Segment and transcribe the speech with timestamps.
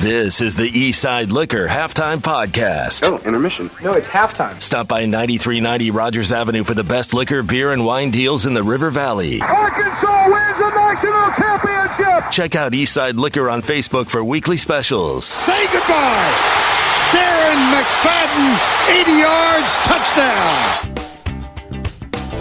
[0.00, 3.06] This is the Eastside Liquor Halftime Podcast.
[3.06, 3.70] Oh, intermission.
[3.82, 4.58] No, it's halftime.
[4.62, 8.62] Stop by 9390 Rogers Avenue for the best liquor, beer, and wine deals in the
[8.62, 9.42] River Valley.
[9.42, 12.30] Arkansas wins the national championship.
[12.30, 15.26] Check out Eastside Liquor on Facebook for weekly specials.
[15.26, 16.32] Say goodbye.
[17.10, 20.96] Darren McFadden, 80 yards, touchdown.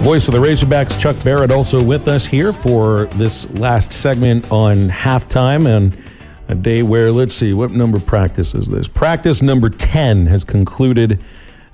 [0.02, 4.88] Voice of the Razorbacks, Chuck Barrett, also with us here for this last segment on
[4.90, 6.09] halftime and
[6.50, 8.88] a day where, let's see, what number practice is this?
[8.88, 11.24] Practice number 10 has concluded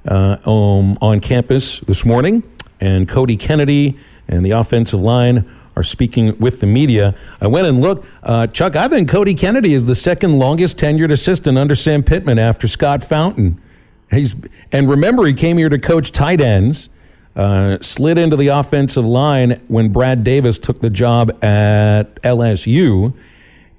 [0.05, 2.43] uh, um, on campus this morning,
[2.81, 7.15] and Cody Kennedy and the offensive line are speaking with the media.
[7.39, 8.05] I went and looked.
[8.21, 12.37] Uh, Chuck, I think Cody Kennedy is the second longest tenured assistant under Sam Pittman
[12.37, 13.61] after Scott Fountain.
[14.11, 14.35] He's,
[14.73, 16.89] and remember, he came here to coach tight ends.
[17.33, 23.13] Uh, slid into the offensive line when Brad Davis took the job at LSU.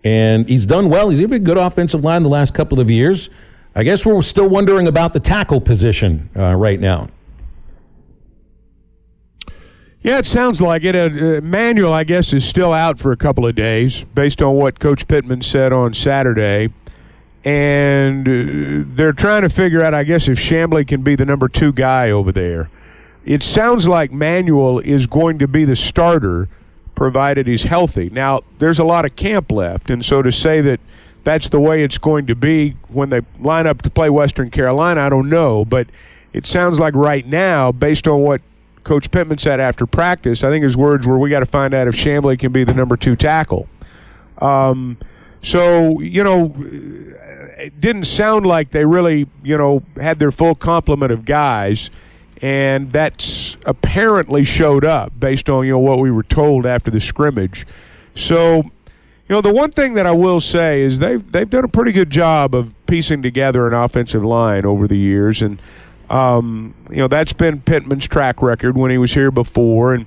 [0.06, 1.08] And he's done well.
[1.10, 3.28] He's even a good offensive line the last couple of years.
[3.74, 7.08] I guess we're still wondering about the tackle position uh, right now.
[10.02, 10.94] Yeah, it sounds like it.
[10.94, 14.78] Uh, Manuel, I guess, is still out for a couple of days based on what
[14.78, 16.72] Coach Pittman said on Saturday.
[17.44, 21.48] And uh, they're trying to figure out, I guess, if Chamblee can be the number
[21.48, 22.70] two guy over there
[23.26, 26.48] it sounds like Manuel is going to be the starter
[26.96, 28.10] provided he's healthy.
[28.10, 30.80] Now, there's a lot of camp left, and so to say that
[31.22, 35.02] that's the way it's going to be when they line up to play Western Carolina,
[35.02, 35.86] I don't know, but
[36.32, 38.42] it sounds like right now, based on what
[38.84, 41.88] Coach Pittman said after practice, I think his words were, "We got to find out
[41.88, 43.68] if Chamblee can be the number two tackle."
[44.38, 44.98] Um,
[45.42, 46.54] so you know,
[47.58, 51.90] it didn't sound like they really you know had their full complement of guys
[52.42, 57.00] and that's apparently showed up based on you know what we were told after the
[57.00, 57.66] scrimmage.
[58.14, 61.68] So, you know, the one thing that I will say is they've they've done a
[61.68, 65.60] pretty good job of piecing together an offensive line over the years, and
[66.10, 70.06] um, you know that's been Pittman's track record when he was here before, and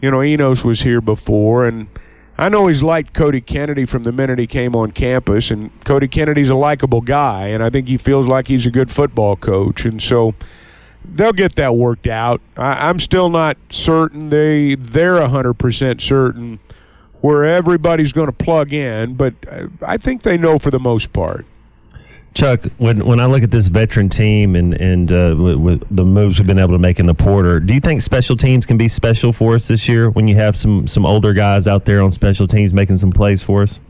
[0.00, 1.88] you know Enos was here before, and
[2.36, 6.06] I know he's liked Cody Kennedy from the minute he came on campus, and Cody
[6.06, 9.84] Kennedy's a likable guy, and I think he feels like he's a good football coach,
[9.84, 10.34] and so
[11.04, 12.40] they'll get that worked out.
[12.56, 16.58] I, am still not certain they they're hundred percent certain
[17.20, 19.34] where everybody's going to plug in, but
[19.82, 21.46] I think they know for the most part.
[22.34, 26.04] Chuck, when when I look at this veteran team and and uh, with, with, the
[26.04, 28.76] moves we've been able to make in the portal, do you think special teams can
[28.76, 32.00] be special for us this year when you have some some older guys out there
[32.00, 33.80] on special teams making some plays for us?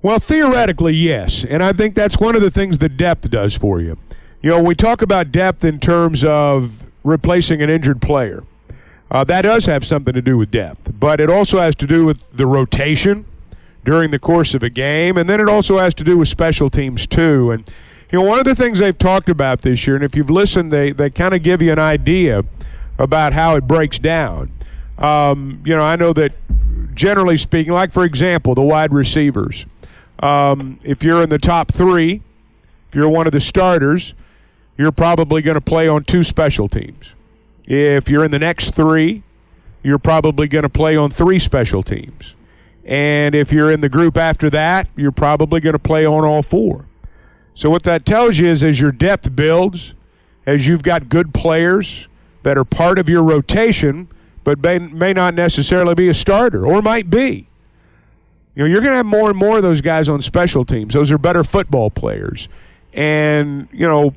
[0.00, 3.80] Well, theoretically, yes, and I think that's one of the things the depth does for
[3.80, 3.96] you.
[4.42, 8.42] You know, we talk about depth in terms of replacing an injured player.
[9.08, 12.04] Uh, that does have something to do with depth, but it also has to do
[12.04, 13.24] with the rotation
[13.84, 16.68] during the course of a game, and then it also has to do with special
[16.70, 17.52] teams too.
[17.52, 17.70] And
[18.10, 20.72] you know, one of the things they've talked about this year, and if you've listened,
[20.72, 22.44] they they kind of give you an idea
[22.98, 24.50] about how it breaks down.
[24.98, 26.32] Um, you know, I know that
[26.94, 29.66] generally speaking, like for example, the wide receivers.
[30.18, 32.22] Um, if you're in the top three,
[32.88, 34.14] if you're one of the starters,
[34.76, 37.14] you're probably going to play on two special teams.
[37.64, 39.22] If you're in the next three,
[39.82, 42.34] you're probably going to play on three special teams.
[42.84, 46.42] And if you're in the group after that, you're probably going to play on all
[46.42, 46.86] four.
[47.54, 49.94] So, what that tells you is as your depth builds,
[50.46, 52.08] as you've got good players
[52.42, 54.08] that are part of your rotation,
[54.42, 57.46] but may, may not necessarily be a starter or might be,
[58.54, 60.94] you know, you're going to have more and more of those guys on special teams.
[60.94, 62.48] Those are better football players.
[62.92, 64.14] And, you know,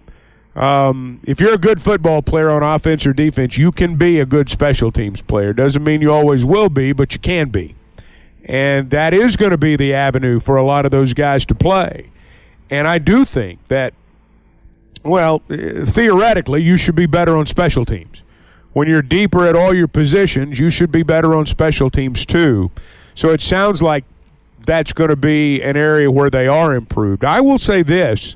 [0.56, 4.26] um, if you're a good football player on offense or defense, you can be a
[4.26, 5.52] good special teams player.
[5.54, 7.76] Doesn't mean you always will be, but you can be.
[8.46, 11.56] And that is going to be the avenue for a lot of those guys to
[11.56, 12.12] play.
[12.70, 13.94] And I do think that,
[15.04, 18.22] well, theoretically, you should be better on special teams.
[18.74, 22.72] When you're deeper at all your positions, you should be better on special teams too.
[23.14, 24.04] So it sounds like
[24.66, 27.24] that's going to be an area where they are improved.
[27.24, 28.36] I will say this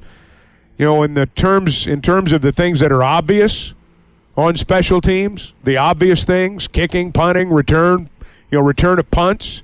[0.79, 3.73] you know, in the terms in terms of the things that are obvious
[4.37, 8.09] on special teams, the obvious things, kicking, punting, return,
[8.49, 9.61] you know, return of punts.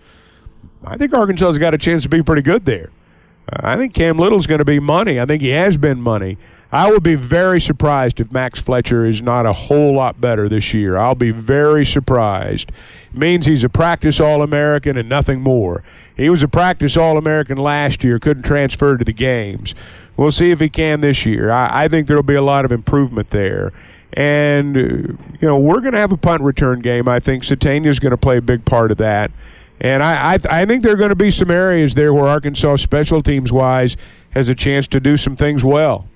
[0.83, 2.91] I think Arkansas's got a chance to be pretty good there.
[3.51, 5.19] Uh, I think Cam Little's going to be money.
[5.19, 6.38] I think he has been money.
[6.71, 10.73] I would be very surprised if Max Fletcher is not a whole lot better this
[10.73, 10.97] year.
[10.97, 12.71] I'll be very surprised.
[13.13, 15.83] It means he's a practice All American and nothing more.
[16.17, 19.75] He was a practice All American last year, couldn't transfer to the games.
[20.17, 21.51] We'll see if he can this year.
[21.51, 23.73] I, I think there will be a lot of improvement there.
[24.13, 27.07] And, uh, you know, we're going to have a punt return game.
[27.07, 29.31] I think Sategna is going to play a big part of that.
[29.81, 32.77] And I, I, I think there are going to be some areas there where Arkansas
[32.77, 33.97] special teams wise
[34.29, 36.07] has a chance to do some things well.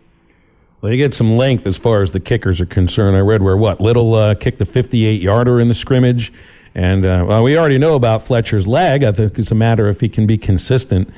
[0.82, 3.18] Well, you get some length as far as the kickers are concerned.
[3.18, 6.32] I read where what Little uh, kicked the 58 yarder in the scrimmage,
[6.74, 9.04] and uh, well, we already know about Fletcher's leg.
[9.04, 11.10] I think it's a matter if he can be consistent.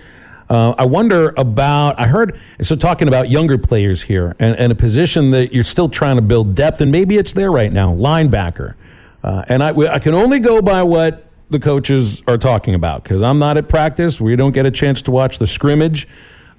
[0.50, 2.00] Uh, I wonder about.
[2.00, 5.90] I heard so talking about younger players here and, and, a position that you're still
[5.90, 8.74] trying to build depth, and maybe it's there right now, linebacker.
[9.24, 13.22] Uh, and I, I can only go by what the coaches are talking about because
[13.22, 14.20] I'm not at practice.
[14.20, 16.08] We don't get a chance to watch the scrimmage.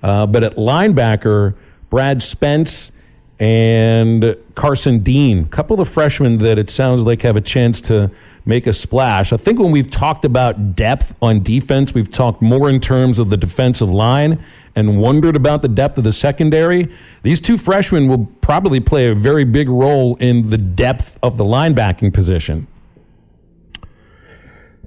[0.03, 1.55] Uh, but at linebacker,
[1.93, 2.91] Brad Spence
[3.39, 8.11] and Carson Dean, a couple of freshmen that it sounds like have a chance to
[8.47, 9.31] make a splash.
[9.31, 13.29] I think when we've talked about depth on defense, we've talked more in terms of
[13.29, 14.43] the defensive line
[14.75, 16.91] and wondered about the depth of the secondary.
[17.25, 21.45] These two freshmen will probably play a very big role in the depth of the
[21.45, 22.69] linebacking position.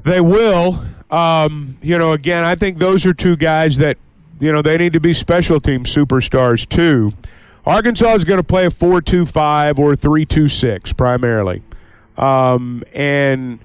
[0.01, 0.83] They will.
[1.11, 3.99] Um, you know, again, I think those are two guys that,
[4.39, 7.11] you know, they need to be special team superstars too.
[7.65, 11.63] Arkansas is going to play a 4 2 5 or 3 2 6 primarily.
[12.17, 13.59] Um, and,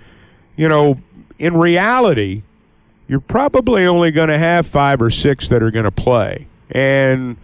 [0.56, 1.00] you know,
[1.38, 2.42] in reality,
[3.08, 6.46] you're probably only going to have five or six that are going to play.
[6.70, 7.36] And,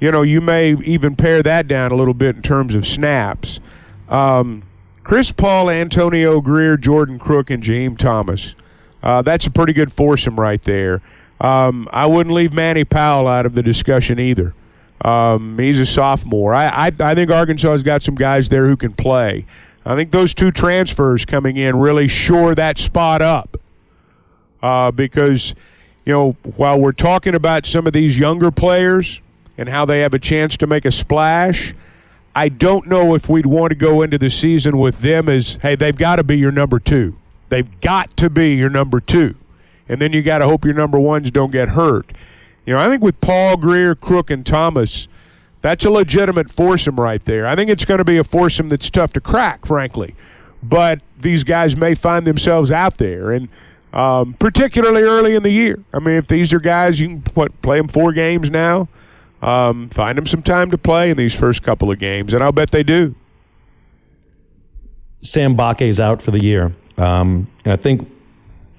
[0.00, 3.60] you know, you may even pare that down a little bit in terms of snaps.
[4.08, 4.64] Um,
[5.02, 8.54] Chris Paul, Antonio Grier, Jordan Crook, and Jaheim Thomas.
[9.02, 11.02] Uh, that's a pretty good foursome right there.
[11.44, 14.54] Um, I wouldn't leave Mani Powell out of the discussion either.
[15.04, 16.54] Um, he's a sophomore.
[16.54, 19.44] I, I, I think Arkansas has got some guys there who can play.
[19.84, 23.58] I think those two transfers coming in really shore that spot up
[24.62, 25.54] uh, because,
[26.06, 29.20] you know, while we're talking about some of these younger players
[29.58, 31.74] and how they have a chance to make a splash,
[32.34, 35.74] I don't know if we'd want to go into the season with them as, hey,
[35.74, 37.18] they've got to be your number two.
[37.50, 39.34] They've got to be your number two.
[39.88, 42.12] And then you got to hope your number ones don't get hurt.
[42.66, 45.08] You know, I think with Paul Grier, Crook, and Thomas,
[45.60, 47.46] that's a legitimate foursome right there.
[47.46, 50.14] I think it's going to be a foursome that's tough to crack, frankly.
[50.62, 53.48] But these guys may find themselves out there, and
[53.92, 55.82] um, particularly early in the year.
[55.92, 58.88] I mean, if these are guys you can put, play them four games now,
[59.42, 62.52] um, find them some time to play in these first couple of games, and I'll
[62.52, 63.14] bet they do.
[65.20, 66.74] Sam Mbake is out for the year.
[66.96, 68.10] Um, I think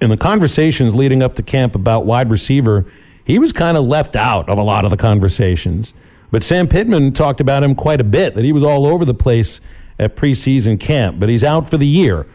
[0.00, 2.84] in the conversations leading up to camp about wide receiver,
[3.24, 5.94] he was kind of left out of a lot of the conversations.
[6.30, 9.14] But Sam Pittman talked about him quite a bit, that he was all over the
[9.14, 9.60] place
[9.98, 12.26] at preseason camp, but he's out for the year.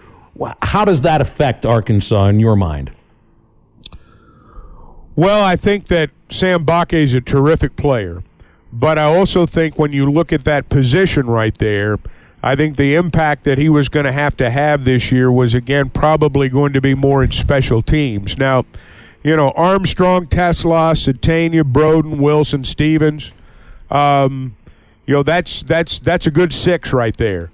[0.61, 2.91] How does that affect Arkansas in your mind?
[5.15, 8.23] Well, I think that Sam Mbake is a terrific player.
[8.73, 11.97] But I also think when you look at that position right there,
[12.43, 15.53] I think the impact that he was going to have to have this year was,
[15.53, 18.37] again, probably going to be more in special teams.
[18.37, 18.65] Now,
[19.23, 23.31] you know, Armstrong, TeSlaa, Sategna, Broden, Wilson, Stephens.
[23.91, 24.55] Um,
[25.05, 27.51] you know, that's that's that's a good six right there.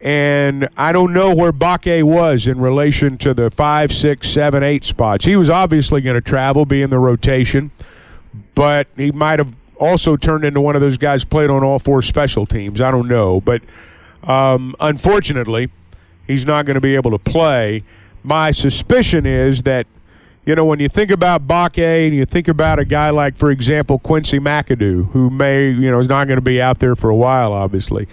[0.00, 4.84] And I don't know where Mbake was in relation to the five, six, seven, eight
[4.84, 5.24] spots.
[5.24, 7.70] He was obviously going to travel, be in the rotation,
[8.54, 12.02] but he might have also turned into one of those guys played on all four
[12.02, 12.80] special teams.
[12.80, 13.62] I don't know, but
[14.24, 15.70] um, unfortunately,
[16.26, 17.84] he's not going to be able to play.
[18.22, 19.86] My suspicion is that
[20.44, 23.50] you know, when you think about Mbake and you think about a guy like, for
[23.50, 27.10] example, Quincey McAdoo, who may, you know, is not going to be out there for
[27.10, 28.08] a while, obviously,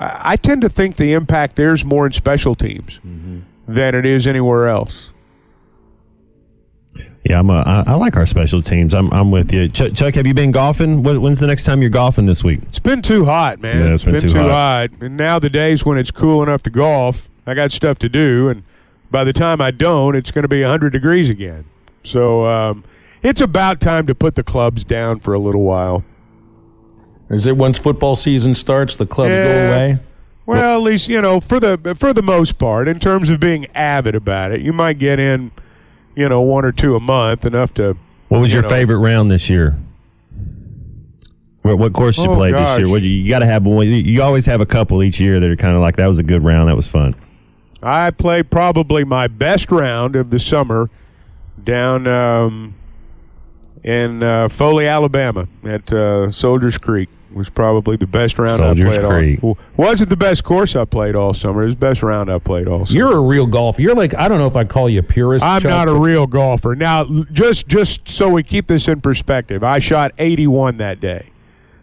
[0.00, 3.40] I, I tend to think the impact there's more in special teams mm-hmm.
[3.68, 5.12] than it is anywhere else.
[7.24, 8.94] Yeah, I'm a, I, I like our special teams.
[8.94, 9.68] I'm, I'm with you.
[9.68, 11.02] Chuck, Chuck have you been golfing?
[11.02, 12.60] When's the next time you're golfing this week?
[12.64, 13.86] It's been too hot, man.
[13.86, 14.90] Yeah, it's been, been too, too hot.
[14.90, 15.02] hot.
[15.02, 18.48] And now the days when it's cool enough to golf, I got stuff to do,
[18.48, 18.62] and–
[19.10, 21.64] by the time I don't, it's going to be 100 degrees again.
[22.02, 22.84] So um,
[23.22, 26.04] it's about time to put the clubs down for a little while.
[27.30, 29.44] Is it once football season starts, the clubs yeah.
[29.44, 29.98] go away?
[30.44, 33.66] Well, at least you know for the for the most part, in terms of being
[33.74, 35.50] avid about it, you might get in,
[36.16, 37.96] you know, one or two a month, enough to.
[38.28, 39.76] What was you your know, favorite round this year?
[41.62, 42.88] What, what course did you Oh, play this year?
[42.88, 43.86] What you, you got to have one.
[43.86, 46.22] You always have a couple each year that are kind of like that was a
[46.24, 46.68] good round.
[46.68, 47.14] That was fun.
[47.82, 50.90] I played probably my best round of the summer
[51.62, 52.74] down um,
[53.84, 57.08] in uh, Foley, Alabama, at uh, Soldiers Creek.
[57.34, 59.44] Was probably the best round Soldiers I played Creek.
[59.44, 59.58] all.
[59.76, 61.62] Wasn't the best course I played all summer.
[61.62, 62.96] It was the best round I played all summer.
[62.98, 63.82] You're a real golfer.
[63.82, 65.44] You're like I don't know if I call you a purist.
[65.44, 66.74] I'm Chuck, not a real golfer.
[66.74, 71.30] Now, just just so we keep this in perspective, I shot 81 that day.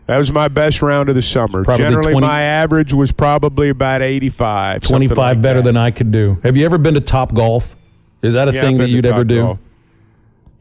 [0.07, 1.63] That was my best round of the summer.
[1.63, 4.81] Generally, 20 my average was probably about 85.
[4.81, 5.63] 25 like better that.
[5.63, 6.39] than I could do.
[6.43, 7.75] Have you ever been to Top Golf?
[8.21, 9.41] Is that a Yeah, thing that you'd ever do?
[9.41, 9.59] Golf.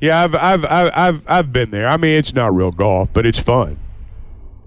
[0.00, 1.86] Yeah, I've, I've I've I've I've been there.
[1.88, 3.78] I mean, it's not real golf, but it's fun.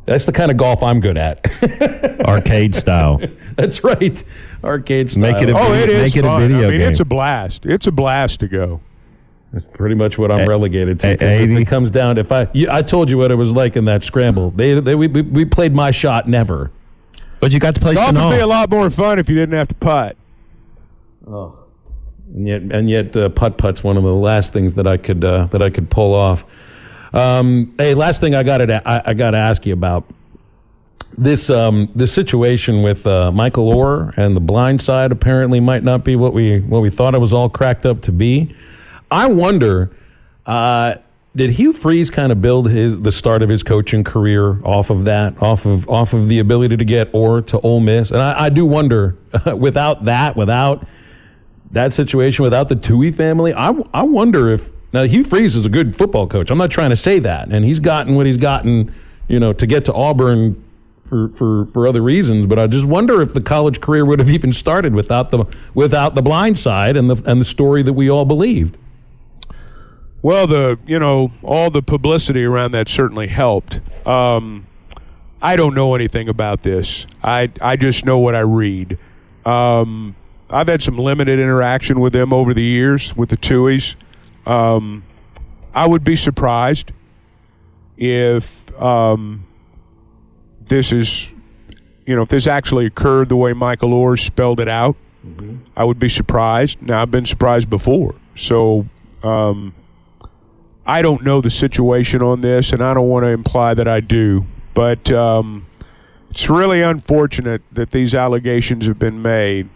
[0.05, 1.45] That's the kind of golf I'm good at.
[2.25, 3.19] Arcade style.
[3.55, 4.24] That's right.
[4.63, 5.21] Arcade style.
[5.33, 6.89] Make it a- Oh, it is Make it a video I mean, game.
[6.91, 7.65] it's a blast.
[7.65, 8.81] It's a blast to go.
[9.51, 11.07] That's pretty much what I'm relegated to.
[11.13, 13.53] a- 'cause if it comes down, if I, you, I told you what it was
[13.53, 14.51] like in that scramble.
[14.51, 16.71] They, they, we, we- we played my shot never.
[17.39, 19.55] But you got to play Golf would be a lot more fun if you didn't
[19.57, 20.17] have to putt.
[21.27, 21.57] Oh,
[22.33, 25.24] and yet and yet uh, putt putt's one of the last things that I could
[25.24, 26.43] uh, that I could pull off.
[27.15, 30.05] Um, hey, last thing I got to I, I got to ask you about
[31.17, 36.03] this um, this situation with uh, Michael Oher and the blind side apparently might not
[36.03, 38.55] be what we what we thought it was all cracked up to be.
[39.10, 39.95] I wonder.
[40.45, 40.95] Uh,
[41.36, 45.05] did Hugh Freeze kind of build his the start of his coaching career off of
[45.05, 48.12] that, off of off of the ability to get Oher to Ole Miss?
[48.12, 49.17] And I, I do wonder,
[49.57, 50.86] without that, without
[51.72, 55.69] that situation without the Tuohy family, I, I wonder if now Hugh Freeze is a
[55.69, 56.49] good football coach.
[56.49, 58.93] I'm not trying to say that, and he's gotten what he's gotten,
[59.27, 60.63] you know, to get to Auburn
[61.07, 62.45] for, for, for other reasons.
[62.45, 66.15] But I just wonder if the college career would have even started without the without
[66.15, 68.77] the blind side and the and the story that we all believed.
[70.21, 73.81] Well, the you know all the publicity around that certainly helped.
[74.07, 74.65] Um,
[75.41, 77.05] I don't know anything about this.
[77.23, 78.97] I I just know what I read.
[79.45, 80.15] Um,
[80.49, 83.95] I've had some limited interaction with them over the years with the Tuohys.
[84.45, 85.03] Um,
[85.73, 86.91] I would be surprised
[87.97, 89.45] if um,
[90.65, 91.33] this is,
[92.05, 94.95] you know, if this actually occurred the way Michael Oher spelled it out.
[95.75, 96.81] I would be surprised.
[96.81, 98.85] Now I've been surprised before, so
[99.23, 99.73] um,
[100.85, 104.01] I don't know the situation on this, and I don't want to imply that I
[104.01, 104.45] do.
[104.75, 105.65] But um,
[106.29, 109.67] it's really unfortunate that these allegations have been made,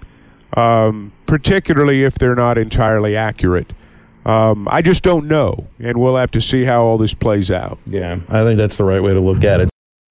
[0.55, 3.73] um, particularly if they're not entirely accurate.
[4.25, 7.79] Um, I just don't know, and we'll have to see how all this plays out.
[7.85, 9.68] Yeah, I think that's the right way to look at it.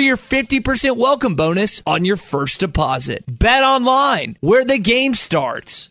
[0.00, 3.22] your 50% welcome bonus on your first deposit.
[3.28, 5.90] Bet online where the game starts.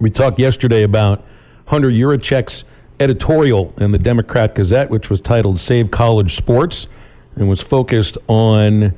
[0.00, 1.24] We talked yesterday about
[1.66, 2.64] Hunter Yurachek's
[3.00, 6.86] editorial in the Democrat Gazette, which was titled Save College Sports,
[7.34, 8.94] and was focused on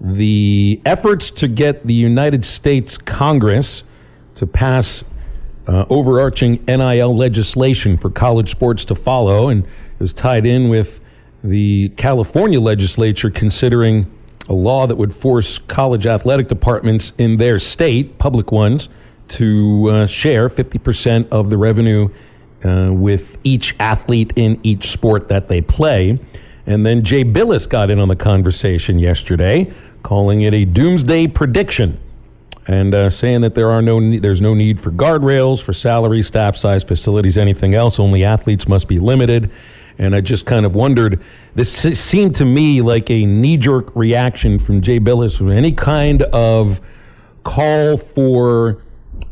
[0.00, 3.82] the efforts to get the United States Congress
[4.36, 5.04] to pass
[5.66, 9.66] uh, overarching NIL legislation for college sports to follow, and
[9.98, 11.00] is tied in with
[11.44, 14.10] the California legislature considering
[14.48, 18.88] a law that would force college athletic departments in their state, public ones,
[19.30, 22.08] to uh, share 50% of the revenue
[22.64, 26.18] uh, with each athlete in each sport that they play.
[26.66, 29.72] And then Jay Bilas got in on the conversation yesterday,
[30.02, 31.98] calling it a doomsday prediction
[32.66, 36.56] and uh, saying that there are no there's no need for guardrails, for salary, staff
[36.56, 37.98] size, facilities, anything else.
[37.98, 39.50] Only athletes must be limited.
[39.98, 41.22] And I just kind of wondered.
[41.54, 46.22] This seemed to me like a knee jerk reaction from Jay Bilas, from any kind
[46.22, 46.80] of
[47.42, 48.80] call for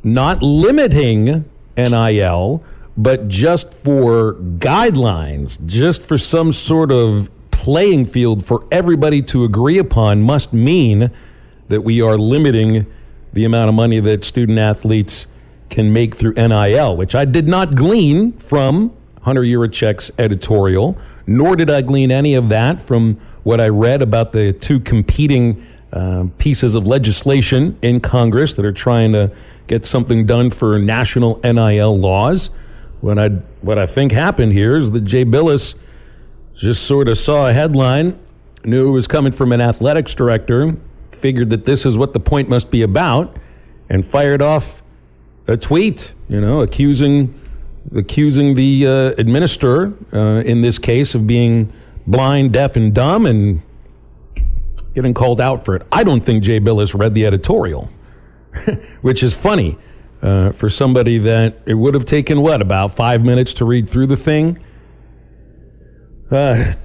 [0.02, 1.45] not limiting
[1.76, 2.62] NIL,
[2.97, 9.78] but just for guidelines, just for some sort of playing field for everybody to agree
[9.78, 11.11] upon, must mean
[11.68, 12.87] that we are limiting
[13.33, 15.26] the amount of money that student athletes
[15.71, 18.92] can make through NIL, which I did not glean from
[19.23, 24.33] Hunter Yurachek's editorial, nor did I glean any of that from what I read about
[24.33, 29.30] the two competing uh, pieces of legislation in Congress that are trying to
[29.68, 32.50] get something done for national NIL laws.
[33.00, 33.28] What I
[33.60, 35.75] what I think happened here is that Jay Bilas
[36.56, 38.18] just sort of saw a headline,
[38.64, 40.76] knew it was coming from an athletics director,
[41.12, 43.37] figured that this is what the point must be about,
[43.88, 44.82] and fired off
[45.46, 47.34] a tweet, you know, accusing
[47.94, 51.72] accusing the uh, administrator, uh, in this case, of being
[52.06, 53.62] blind, deaf, and dumb, and
[54.94, 55.82] getting called out for it.
[55.92, 57.88] I don't think Jay Bilas read the editorial,
[59.02, 59.78] which is funny
[60.23, 64.07] uh, for somebody that it would have taken what about five minutes to read through
[64.07, 64.59] the thing.
[66.31, 66.75] Uh,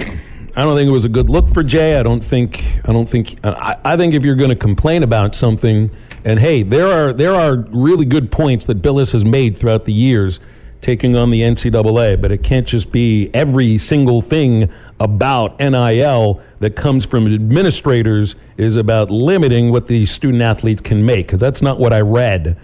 [0.56, 2.00] I don't think it was a good look for Jay.
[2.00, 2.64] I don't think.
[2.88, 3.44] I don't think.
[3.44, 5.90] I, I think if you're going to complain about something,
[6.24, 9.94] and hey, there are there are really good points that Bilas has made throughout the
[9.94, 10.40] years,
[10.84, 12.22] taking on the NCAA.
[12.22, 18.78] But it can't just be every single thing about NIL that comes from administrators is
[18.78, 22.58] about limiting what the student athletes can make because that's not what I read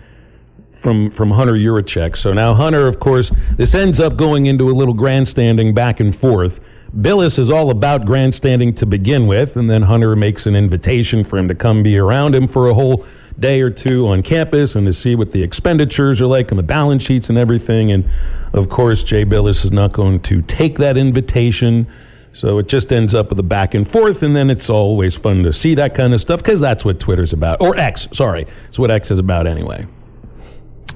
[0.74, 2.16] from from Hunter Yurachek.
[2.16, 6.16] So now Hunter, of course, this ends up going into a little grandstanding back and
[6.16, 6.60] forth.
[6.96, 11.38] Bilas is all about grandstanding to begin with, and then Hunter makes an invitation for
[11.38, 13.06] him to come be around him for a whole
[13.40, 16.64] day or two on campus and to see what the expenditures are like and the
[16.64, 17.92] balance sheets and everything.
[17.92, 18.10] And
[18.54, 21.88] of course, Jay Bilas is not going to take that invitation.
[22.34, 25.44] So it just ends up with a back and forth, and then it's always fun
[25.44, 27.60] to see that kind of stuff because that's what Twitter's about.
[27.60, 28.46] Or X, sorry.
[28.68, 29.88] It's what X is about anyway.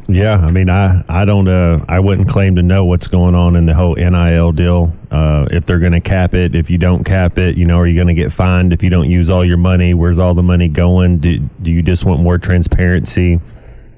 [0.07, 3.55] Yeah, I mean, I I don't uh I wouldn't claim to know what's going on
[3.55, 4.93] in the whole NIL deal.
[5.09, 7.87] Uh, if they're going to cap it, if you don't cap it, you know, are
[7.87, 9.93] you going to get fined if you don't use all your money?
[9.93, 11.19] Where's all the money going?
[11.19, 13.39] Do do you just want more transparency?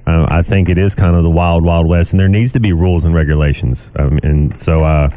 [0.05, 2.59] Uh, I think it is kind of the wild wild west, and there needs to
[2.59, 3.91] be rules and regulations.
[3.95, 5.09] Um, and so uh,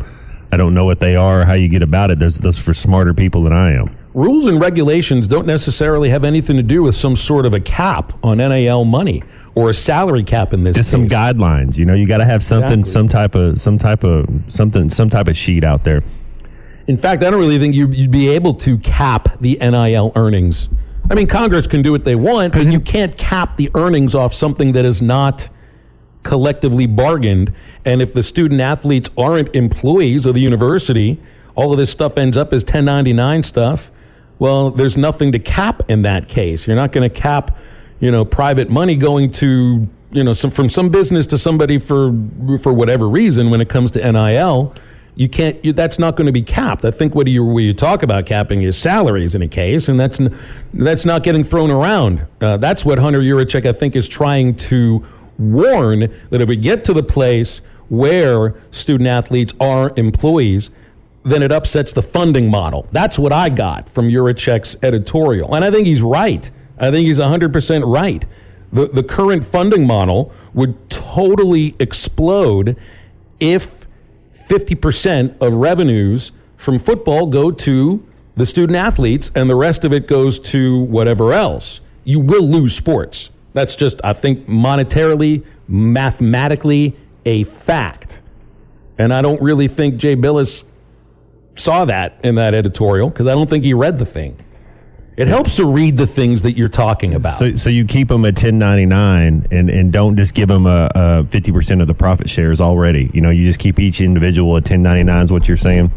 [0.51, 2.19] I don't know what they are, how you get about it.
[2.19, 3.95] There's those for smarter people than I am.
[4.15, 8.13] Rules and regulations don't necessarily have anything to do with some sort of a cap
[8.25, 9.23] on NIL money
[9.59, 10.77] or a salary cap in this.
[10.77, 11.77] Just some guidelines.
[11.79, 12.93] You know, you got to have something, Exactly.
[12.93, 16.05] some type of, some type of something, some type of sheet out there.
[16.87, 20.69] In fact, I don't really think you- you'd be able to cap the NIL earnings.
[21.11, 24.33] I mean, Congress can do what they want, but you can't cap the earnings off
[24.33, 25.49] something that is not
[26.23, 27.53] collectively bargained.
[27.85, 31.19] And if the student athletes aren't employees of the university,
[31.57, 33.91] all of this stuff ends up as 1099 stuff.
[34.39, 36.67] Well, there's nothing to cap in that case.
[36.69, 37.57] You're not going to cap,
[38.01, 42.13] you know, private money going to, you know, some, from some business to somebody for
[42.63, 44.75] for whatever reason when it comes to NIL.
[45.17, 45.63] You can't.
[45.65, 46.85] You, that's not going to be capped.
[46.85, 49.99] I think what you what you talk about capping is salaries in a case, and
[49.99, 50.21] that's
[50.73, 52.25] that's not getting thrown around.
[52.41, 55.05] Uh, that's what Hunter Yurachek I think is trying to
[55.37, 60.71] warn that if we get to the place where student athletes are employees,
[61.25, 62.87] then it upsets the funding model.
[62.93, 66.49] That's what I got from Yurachek's editorial, and I think he's right.
[66.81, 68.25] I think he's 100% right.
[68.73, 72.77] The, the current funding model would totally explode
[73.41, 73.87] if
[74.49, 80.07] 50% of revenues from football go to the student athletes and the rest of it
[80.07, 81.81] goes to whatever else.
[82.05, 83.31] You will lose sports.
[83.53, 88.23] That's just, I think, monetarily, mathematically, a fact.
[88.97, 90.65] And I don't really think Jay Bilas
[91.57, 94.39] saw that in that editorial because I don't think he read the thing.
[95.19, 97.39] It helps to read the things that you're talking about.
[97.39, 100.65] So, so you keep them at ten ninety nine, and and don't just give them
[100.65, 103.11] a fifty percent of the profit shares already.
[103.13, 105.25] You know, you just keep each individual at ten ninety nine.
[105.25, 105.91] Is what you're saying?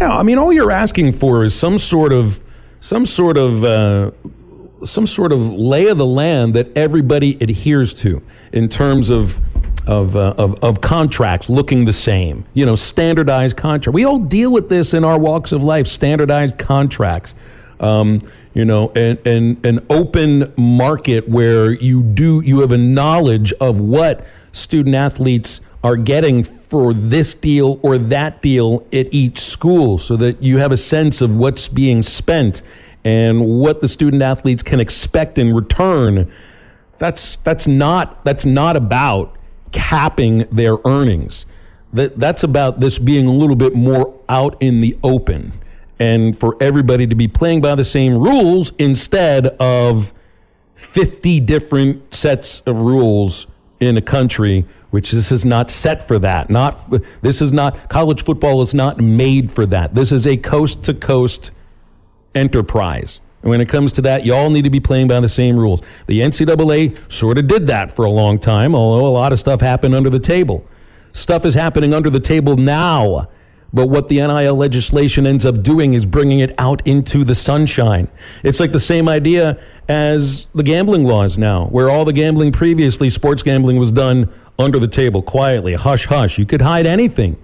[0.00, 2.40] Yeah, I mean, all you're asking for is some sort of
[2.80, 4.12] some sort of uh,
[4.82, 9.38] some sort of lay of the land that everybody adheres to in terms of
[9.86, 12.44] of, uh, of of contracts looking the same.
[12.54, 13.92] You know, standardized contract.
[13.92, 15.86] We all deal with this in our walks of life.
[15.86, 17.34] Standardized contracts.
[17.80, 23.52] Um, you know, an, an an open market where you do you have a knowledge
[23.54, 29.96] of what student athletes are getting for this deal or that deal at each school
[29.96, 32.62] so that you have a sense of what's being spent
[33.04, 36.30] and what the student athletes can expect in return.
[36.98, 39.36] That's that's not that's not about
[39.72, 41.46] capping their earnings.
[41.92, 45.52] That that's about this being a little bit more out in the open
[45.98, 50.12] and for everybody to be playing by the same rules instead of
[50.74, 53.46] 50 different sets of rules
[53.80, 56.48] in a country which this is not set for that.
[56.48, 59.94] Not this is not college football is not made for that.
[59.94, 61.50] This is a coast to coast
[62.34, 63.20] enterprise.
[63.42, 65.56] And when it comes to that you all need to be playing by the same
[65.56, 65.82] rules.
[66.06, 69.60] The ncaa sort of did that for a long time although a lot of stuff
[69.60, 70.64] happened under the table.
[71.12, 73.28] Stuff is happening under the table now
[73.72, 78.08] but what the NIL legislation ends up doing is bringing it out into the sunshine.
[78.42, 83.10] It's like the same idea as the gambling laws now, where all the gambling previously,
[83.10, 86.38] sports gambling was done under the table, quietly, hush hush.
[86.38, 87.36] You could hide anything.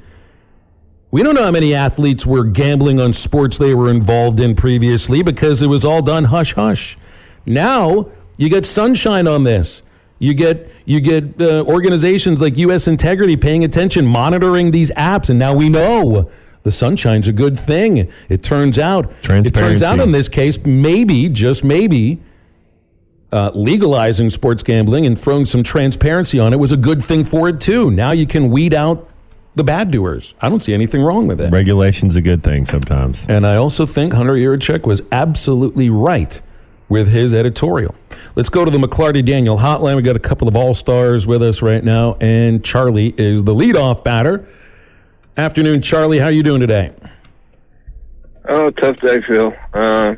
[1.10, 5.22] We don't know how many athletes were gambling on sports they were involved in previously
[5.22, 6.98] because it was all done hush hush.
[7.46, 9.82] Now you get sunshine on this.
[10.24, 12.88] You get you get uh, organizations like U.S.
[12.88, 16.30] Integrity paying attention, monitoring these apps, and now we know
[16.62, 18.10] the sunshine's a good thing.
[18.30, 19.12] It turns out.
[19.46, 22.20] It turns out in this case, maybe just maybe.
[23.32, 27.48] Uh, legalizing sports gambling and throwing some transparency on it was a good thing for
[27.48, 27.90] it too.
[27.90, 29.10] Now you can weed out
[29.56, 30.34] the bad doers.
[30.40, 31.50] I don't see anything wrong with it.
[31.50, 33.26] Regulation's a good thing sometimes.
[33.28, 36.40] And I also think Hunter Yurachek was absolutely right
[36.88, 37.94] with his editorial.
[38.36, 39.96] Let's go to the McLarty Daniel hotline.
[39.96, 43.54] We got a couple of all stars with us right now, and Charlie is the
[43.54, 44.46] leadoff batter.
[45.36, 46.18] Afternoon, Charlie.
[46.18, 46.92] How you doing today?
[48.48, 49.54] Oh, tough day, Phil.
[49.72, 50.14] Uh,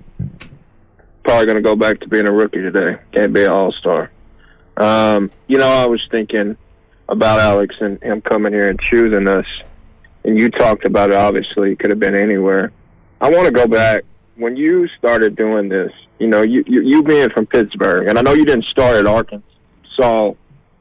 [1.25, 2.99] probably going to go back to being a rookie today.
[3.13, 4.11] Can't be an all star.
[4.77, 6.57] Um, you know, I was thinking
[7.09, 9.47] about Alex and him coming here and choosing us,
[10.25, 11.17] and you talked about it.
[11.17, 12.73] Obviously, it could have been anywhere.
[13.21, 14.05] I want to go back
[14.37, 15.93] when you started doing this.
[16.19, 19.07] You know, you, you you being from Pittsburgh, and I know you didn't start at
[19.07, 20.33] Arkansas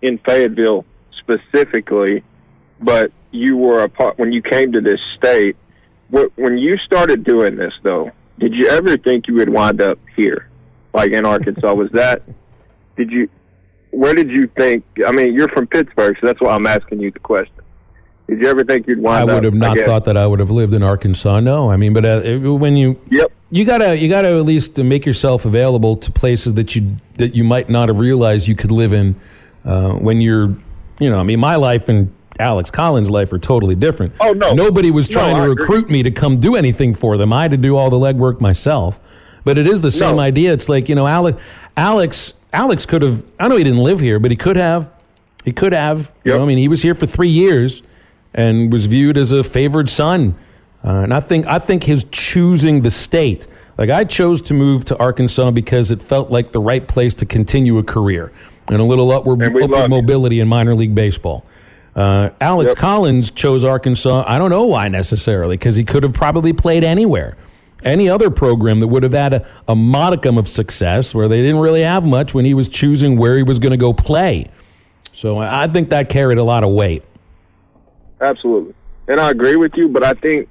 [0.01, 0.85] in Fayetteville
[1.19, 2.23] specifically,
[2.79, 5.57] but you were a part when you came to this state.
[6.09, 10.49] When you started doing this, though, did you ever think you would wind up here,
[10.93, 11.73] like in Arkansas?
[11.73, 12.21] Was that?
[12.95, 13.29] Did you?
[13.91, 14.85] Where did you think?
[15.05, 17.54] I mean, you're from Pittsburgh, so that's why I'm asking you the question.
[18.27, 19.35] Did you ever think you'd I wind up?
[19.35, 21.39] would have not thought that I would have lived in Arkansas.
[21.41, 23.31] No, I mean, but uh, when you Yep.
[23.51, 27.43] you gotta you gotta at least make yourself available to places that you that you
[27.43, 29.15] might not have realized you could live in
[29.63, 30.55] uh, when you're
[30.99, 34.13] you know I mean my life and Alex Collins' life are totally different.
[34.19, 34.53] Oh, no.
[34.53, 37.31] nobody was trying I to recruit me to come do anything for them.
[37.31, 38.99] I had to do all the legwork myself.
[39.45, 40.21] But it is the same No.
[40.23, 40.51] idea.
[40.51, 41.37] It's like you know Alex
[41.77, 44.89] Alex Alex could have I know he didn't live here, but he could have
[45.45, 46.11] he could have.
[46.23, 47.83] You know, I mean he was here for three years
[48.35, 50.35] and was viewed as a favored son.
[50.83, 53.47] Uh, and I think I think his choosing the state,
[53.79, 57.25] like I chose to move to Arkansas because it felt like the right place to
[57.25, 58.31] continue a career
[58.67, 61.43] and a little upward, upward mobility in minor league baseball.
[61.95, 62.77] Uh, Alex Yep.
[62.77, 64.25] Collins chose Arkansas.
[64.27, 67.37] I don't know why necessarily, because he could have probably played anywhere.
[67.83, 71.59] Any other program that would have had a, a modicum of success where they didn't
[71.61, 74.49] really have much when he was choosing where he was going to go play.
[75.13, 77.03] So I think that carried a lot of weight.
[78.21, 78.73] Absolutely,
[79.07, 79.87] and I agree with you.
[79.89, 80.47] But I think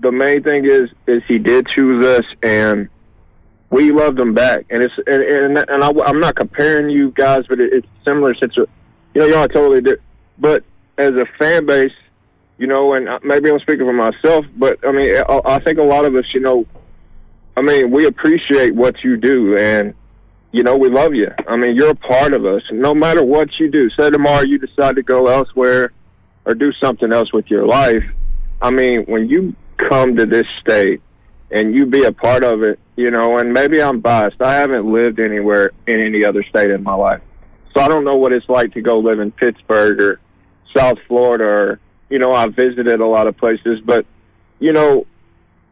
[0.00, 2.88] the main thing is is he did choose us, and
[3.70, 4.66] we loved him back.
[4.70, 8.34] And it's and and, and I, I'm not comparing you guys, but it, it's similar.
[8.34, 8.66] Since you
[9.14, 10.00] know y'all totally did.
[10.38, 10.64] But
[10.98, 11.92] as a fan base,
[12.58, 15.82] you know, and maybe I'm speaking for myself, but I mean, I, I think a
[15.82, 16.66] lot of us, you know,
[17.56, 19.94] I mean, we appreciate what you do, and
[20.52, 21.30] you know, we love you.
[21.48, 22.62] I mean, you're a part of us.
[22.70, 25.92] No matter what you do, say tomorrow you decide to go elsewhere
[26.44, 28.04] or do something else with your life.
[28.60, 29.54] I mean, when you
[29.88, 31.02] come to this state
[31.50, 34.40] and you be a part of it, you know, and maybe I'm biased.
[34.40, 37.22] I haven't lived anywhere in any other state in my life.
[37.76, 40.20] So I don't know what it's like to go live in Pittsburgh or
[40.76, 44.06] South Florida or, you know, I've visited a lot of places, but,
[44.60, 45.06] you know,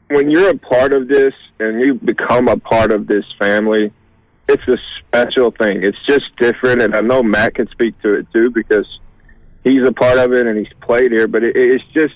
[0.08, 3.92] when you're a part of this and you become a part of this family,
[4.48, 5.82] it's a special thing.
[5.82, 8.86] It's just different, and I know Matt can speak to it too because
[9.64, 11.28] he's a part of it and he's played here.
[11.28, 12.14] But it, it's just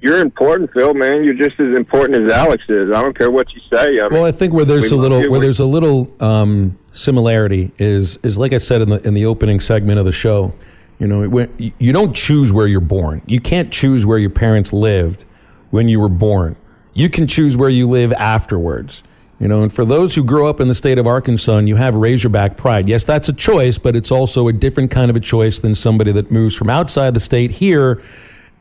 [0.00, 0.92] you're important, Phil.
[0.92, 2.92] Man, you're just as important as Alex is.
[2.92, 4.00] I don't care what you say.
[4.00, 6.78] I mean, Well, I think where there's we a little where there's a little um,
[6.92, 10.52] similarity is is like I said in the in the opening segment of the show.
[10.98, 13.22] You know, when, you don't choose where you're born.
[13.26, 15.24] You can't choose where your parents lived
[15.70, 16.54] when you were born.
[16.92, 19.02] You can choose where you live afterwards.
[19.44, 21.76] You know, and for those who grow up in the state of Arkansas and you
[21.76, 25.20] have Razorback pride, yes, that's a choice, but it's also a different kind of a
[25.20, 28.02] choice than somebody that moves from outside the state here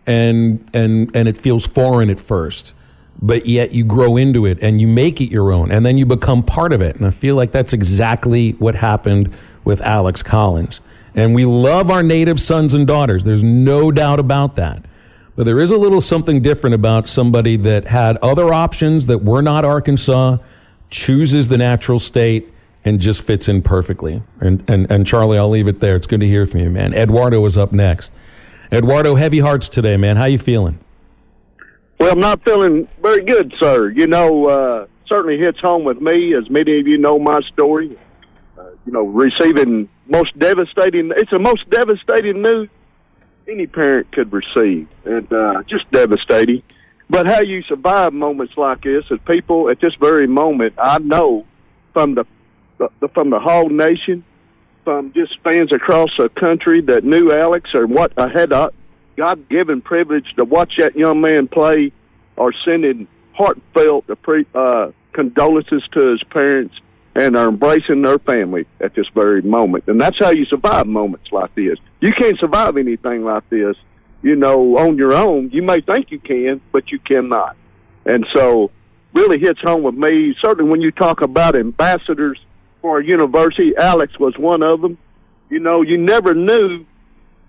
[0.05, 2.75] and and and it feels foreign at first
[3.21, 6.05] but yet you grow into it and you make it your own and then you
[6.05, 6.97] become part of it.
[6.97, 10.81] And i feel like that's exactly what happened with alex collins.
[11.15, 13.23] And we love our native sons and daughters.
[13.23, 14.83] There's no doubt about that.
[15.37, 19.41] But there is a little something different about somebody that had other options that were
[19.41, 20.39] not arkansas
[20.93, 22.53] chooses the natural state
[22.86, 24.21] and just fits in perfectly.
[24.39, 25.95] And and, and charlie i'll leave it there.
[25.95, 26.93] It's good to hear from you man.
[26.93, 28.13] Eduardo is up next.
[28.71, 30.17] Eduardo heavy hearts today man.
[30.17, 30.79] How you feeling?
[31.99, 33.89] Well, I'm not feeling very good, sir.
[33.89, 37.97] You know, uh, certainly hits home with me, as many of you know my story.
[38.58, 42.69] Uh, you know, receiving most devastating, it's the most devastating news
[43.47, 46.62] any parent could receive, and uh, just devastating.
[47.09, 51.45] But how you survive moments like this, as people at this very moment, I know
[51.93, 52.25] from the,
[52.77, 54.23] the from the whole nation,
[54.83, 58.71] from just fans across the country that knew Alex or what I had a
[59.15, 61.91] God given privilege to watch that young man play
[62.37, 66.75] are sending heartfelt uh, condolences to his parents
[67.15, 69.83] and are embracing their family at this very moment.
[69.87, 71.77] And that's how you survive moments like this.
[71.99, 73.75] You can't survive anything like this,
[74.23, 75.51] you know, on your own.
[75.51, 77.55] You may think you can, but you cannot.
[78.05, 78.71] And so,
[79.13, 80.36] really hits home with me.
[80.41, 82.39] Certainly, when you talk about ambassadors
[82.81, 84.97] for a university, Alex was one of them.
[85.49, 86.86] You know, you never knew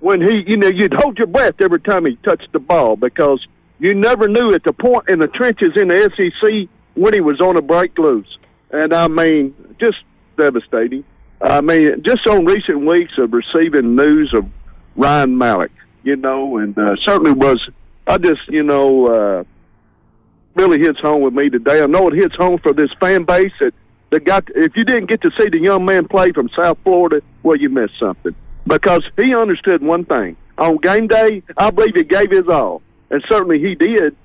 [0.01, 3.45] when he, you know, you'd hold your breath every time he touched the ball because
[3.79, 7.41] you never knew at the point in the trenches in the SEC when he was
[7.41, 8.39] on a break loose.
[8.71, 9.99] And I mean, just
[10.37, 11.05] devastating.
[11.41, 14.47] I mean, just on recent weeks of receiving news of
[14.97, 15.73] Ryan Mallett,
[16.05, 17.59] you know, and uh, certainly was,
[18.07, 19.45] I just, you know, uh,
[20.55, 21.83] really hits home with me today.
[21.83, 23.75] I know it hits home for this fan base that,
[24.11, 27.23] that got, if you didn't get to see the young man play from South Florida,
[27.43, 28.35] well, you missed something.
[28.67, 30.37] Because he understood one thing.
[30.57, 32.83] On game day, I believe he gave his all.
[33.11, 34.17] And certainly he did.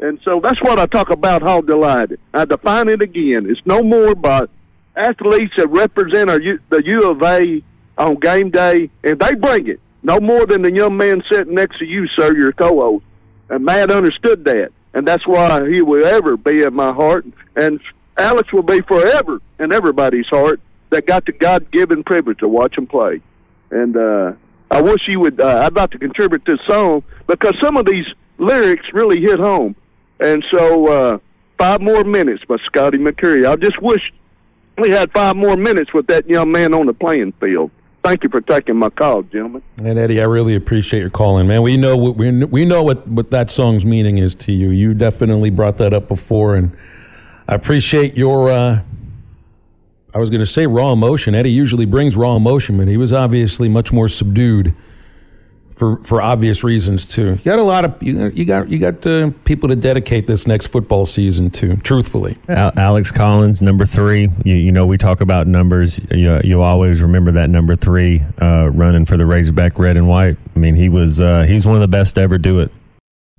[0.00, 2.20] And so that's what I talk about Hog Delighted.
[2.32, 3.46] I define it again.
[3.48, 4.50] It's no more about
[4.94, 7.62] athletes that represent our, the U of A
[7.96, 9.80] on game day, and they bring it.
[10.02, 13.04] No more than the young man sitting next to you, sir, your co-host.
[13.48, 17.26] And Matt understood that, and that's why he will ever be in my heart.
[17.56, 17.80] And
[18.16, 22.86] Alex will be forever in everybody's heart that got the God-given privilege to watch him
[22.86, 23.20] play.
[23.70, 24.32] And uh,
[24.70, 25.40] I wish you would.
[25.40, 28.06] Uh, I'd like to contribute this song because some of these
[28.38, 29.76] lyrics really hit home.
[30.20, 31.18] And so, uh,
[31.58, 33.46] five more minutes by Scotty McCreery.
[33.46, 34.00] I just wish
[34.78, 37.70] we had five more minutes with that young man on the playing field.
[38.08, 39.62] Thank you for taking my call, gentlemen.
[39.76, 41.60] And Eddie, I really appreciate your calling, man.
[41.60, 44.70] We know what we we know what, what that song's meaning is to you.
[44.70, 46.74] You definitely brought that up before, and
[47.46, 48.48] I appreciate your.
[48.48, 48.80] Uh,
[50.14, 51.34] I was going to say raw emotion.
[51.34, 54.74] Eddie usually brings raw emotion, but he was obviously much more subdued
[55.78, 57.32] for for obvious reasons too.
[57.32, 60.46] You got a lot of you, you got you got uh, people to dedicate this
[60.46, 61.76] next football season to.
[61.76, 64.28] Truthfully, Al- Alex Collins, number three.
[64.44, 66.00] You, you know we talk about numbers.
[66.10, 70.36] You you always remember that number three uh, running for the Razorback red and white.
[70.54, 72.72] I mean he was uh, he's one of the best to ever do it.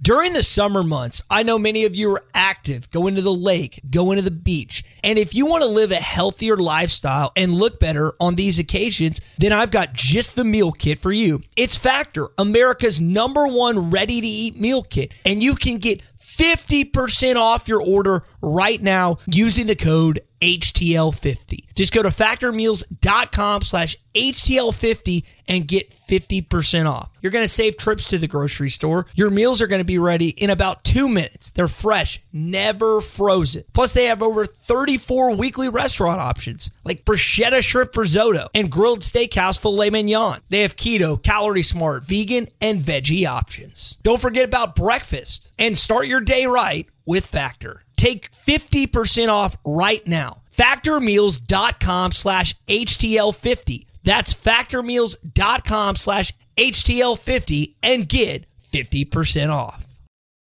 [0.01, 3.81] During the summer months, I know many of you are active, going to the lake,
[3.91, 4.81] going to the beach.
[5.03, 9.19] And if you want to live a healthier lifestyle and look better on these occasions,
[9.37, 11.41] then I've got just the meal kit for you.
[11.57, 15.11] It's Factor, America's number one ready to eat meal kit.
[15.25, 21.73] And you can get 50% off your order right now using the code HTL50.
[21.75, 27.09] Just go to factormeals.com slash HTL50 and get 50% off.
[27.21, 29.05] You're going to save trips to the grocery store.
[29.13, 31.51] Your meals are going to be ready in about two minutes.
[31.51, 33.65] They're fresh, never frozen.
[33.73, 39.59] Plus, they have over 34 weekly restaurant options like bruschetta shrimp risotto and grilled steakhouse
[39.59, 40.41] filet mignon.
[40.49, 43.97] They have keto, calorie smart, vegan, and veggie options.
[44.03, 47.83] Don't forget about breakfast and start your day right with Factor.
[47.99, 50.41] Take 50% off right now.
[50.57, 53.87] Factormeals.com slash HTL50.
[54.05, 59.85] That's factormeals.com slash HTL50 and get 50% off.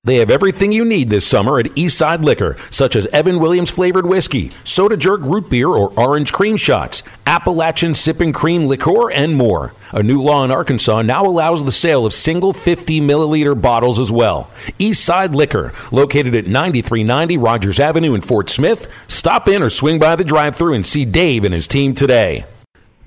[0.04, 4.04] They have everything you need this summer at Eastside Liquor, such as Evan Williams flavored
[4.04, 9.74] whiskey, soda jerk root beer or orange cream shots, Appalachian sipping cream liqueur, and more.
[9.92, 14.10] A new law in Arkansas now allows the sale of single 50 milliliter bottles as
[14.10, 14.50] well.
[14.80, 18.92] Eastside Liquor, located at 9390 Rogers Avenue in Fort Smith.
[19.06, 22.44] Stop in or swing by the drive through and see Dave and his team today.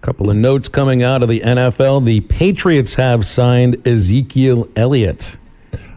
[0.01, 2.05] couple of notes coming out of the NFL.
[2.05, 5.35] The Patriots have signed Ezekiel Elliott.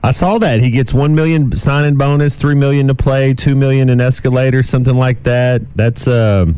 [0.02, 3.90] I saw that he gets one million signing bonus, three million to play, two million
[3.90, 5.62] in escalator, something like that.
[5.76, 6.52] That's uh,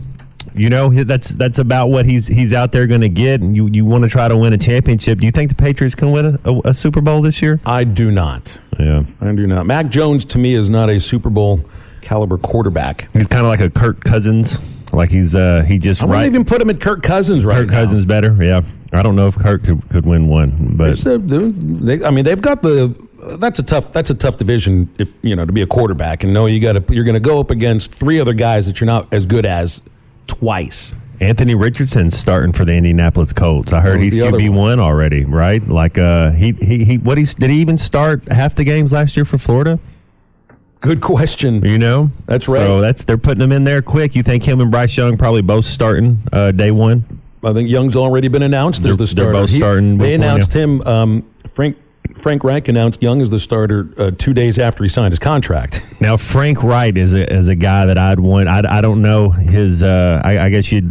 [0.54, 3.40] you know, that's that's about what he's he's out there going to get.
[3.40, 5.18] And you you want to try to win a championship.
[5.18, 7.60] Do you think the Patriots can win a, a, a Super Bowl this year?
[7.64, 8.60] I do not.
[8.78, 9.66] Yeah, I do not.
[9.66, 11.64] Mac Jones to me is not a Super Bowl
[12.02, 13.08] caliber quarterback.
[13.12, 14.58] He's kind of like a Kirk Cousins.
[14.92, 16.26] Like he's uh he just I wouldn't right.
[16.26, 17.74] even put him at Kirk Cousins right Kirk now.
[17.74, 18.42] Cousins better.
[18.42, 22.24] Yeah, I don't know if Kirk could, could win one, but a- they, I mean,
[22.24, 22.94] they've got the.
[23.22, 23.92] That's a tough.
[23.92, 24.88] That's a tough division.
[24.98, 26.94] If you know to be a quarterback and know you got to.
[26.94, 29.82] You're going to go up against three other guys that you're not as good as
[30.26, 30.94] twice.
[31.20, 33.74] Anthony Richardson's starting for the Indianapolis Colts.
[33.74, 35.66] I heard he's QB one already, right?
[35.66, 36.98] Like uh, he he he.
[36.98, 39.78] What he's did he even start half the games last year for Florida?
[40.80, 41.62] Good question.
[41.62, 42.56] You know, That's right.
[42.60, 44.16] So that's they're putting him in there quick.
[44.16, 47.04] You think him and Bryce Young probably both starting uh, day one?
[47.44, 49.32] I think Young's already been announced They're- as the they're starter.
[49.32, 50.80] both He- They one, announced him.
[50.86, 51.76] Um, Frank
[52.18, 55.82] Frank Reich announced Young as the starter uh, two days after he signed his contract.
[56.00, 58.48] Now Frank Reich is a is a guy that I'd want.
[58.48, 59.82] I, I don't know his.
[59.82, 60.90] Uh, I, I guess you.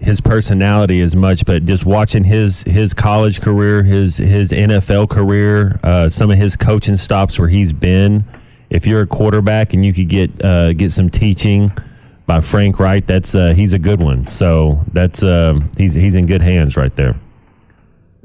[0.00, 5.80] his personality as much, but just watching his his college career, his his NFL career,
[5.82, 8.24] uh, some of his coaching stops where he's been.
[8.68, 11.70] If you're a quarterback and you could get uh, get some teaching
[12.26, 13.06] by Frank Reich.
[13.06, 14.26] That's uh, he's a good one.
[14.26, 17.18] So that's uh, he's he's in good hands right there.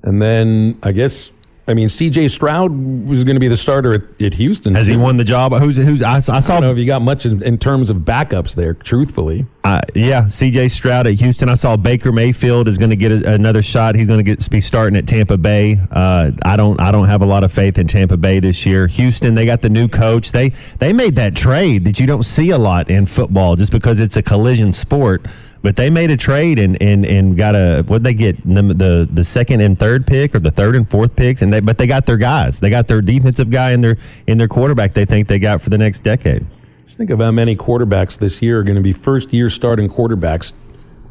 [0.04, 1.32] And then I guess
[1.68, 2.28] I mean, C.J.
[2.30, 4.74] Stroud was going to be the starter at, at Houston.
[4.74, 5.54] Has he won the job?
[5.54, 6.02] Who's who's?
[6.02, 6.34] I, I saw.
[6.34, 8.74] I don't know if you got much in, in terms of backups there.
[8.74, 10.70] Truthfully, uh, yeah, C.J.
[10.70, 11.50] Stroud at Houston.
[11.50, 13.94] I saw Baker Mayfield is going to get a, another shot.
[13.94, 15.80] He's going to get be starting at Tampa Bay.
[15.92, 16.80] Uh, I don't.
[16.80, 18.88] I don't have a lot of faith in Tampa Bay this year.
[18.88, 20.32] Houston, they got the new coach.
[20.32, 24.00] They they made that trade that you don't see a lot in football, just because
[24.00, 25.28] it's a collision sport.
[25.64, 29.10] But they made a trade and, and, and got a what they get the, the
[29.12, 31.86] the second and third pick or the third and fourth picks and they but they
[31.86, 35.28] got their guys they got their defensive guy and their in their quarterback they think
[35.28, 36.46] they got for the next decade.
[36.88, 39.88] Just think of how many quarterbacks this year are going to be first year starting
[39.88, 40.52] quarterbacks.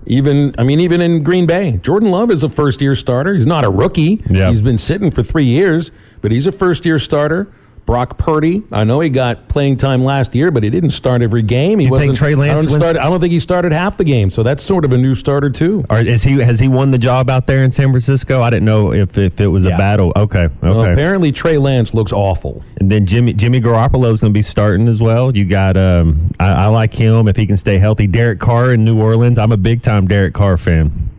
[0.06, 3.34] Even I mean even in Green Bay, Jordan Love is a first year starter.
[3.34, 4.20] He's not a rookie.
[4.28, 4.48] Yeah.
[4.48, 7.46] He's been sitting for three years, but he's a first year starter.
[7.86, 8.62] Brock Purdy.
[8.70, 11.78] I know he got playing time last year, but he didn't start every game.
[11.78, 12.16] He You wasn't.
[12.16, 14.62] Trey Lance I don't, start, I don't think he started half the game, so that's
[14.62, 15.84] sort of a new starter too.
[15.90, 18.42] Or is he has he won the job out there in San Francisco?
[18.42, 20.12] I didn't know if, if it was a battle.
[20.14, 20.54] Okay, okay.
[20.62, 22.62] Well, apparently Trey Lance looks awful.
[22.78, 25.36] And then Jimmy Jimmy Garoppolo is going to be starting as well.
[25.36, 28.06] You got um, I, I like him if he can stay healthy.
[28.06, 29.38] Derek Carr in New Orleans.
[29.38, 31.10] I'm a big time Derek Carr fan.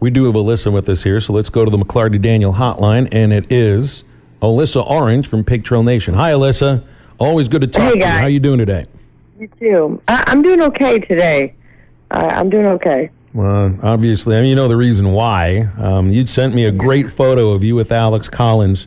[0.00, 2.54] We do have a listen with us here, so let's go to the McLarty Daniel
[2.54, 4.02] hotline, and it is
[4.42, 6.14] Alyssa Orange from Pig Trail Nation.
[6.14, 6.84] Hi, Alyssa.
[7.18, 8.04] Always good to talk Hey, to you.
[8.04, 8.20] guys.
[8.20, 8.86] How you doing today?
[9.38, 10.02] You too.
[10.08, 11.54] I, I'm doing okay today.
[12.10, 13.10] Uh, I'm doing okay.
[13.32, 15.68] Well, obviously, I mean, you know the reason why.
[15.78, 18.86] Um, you'd sent me a great photo of you with Alex Collins.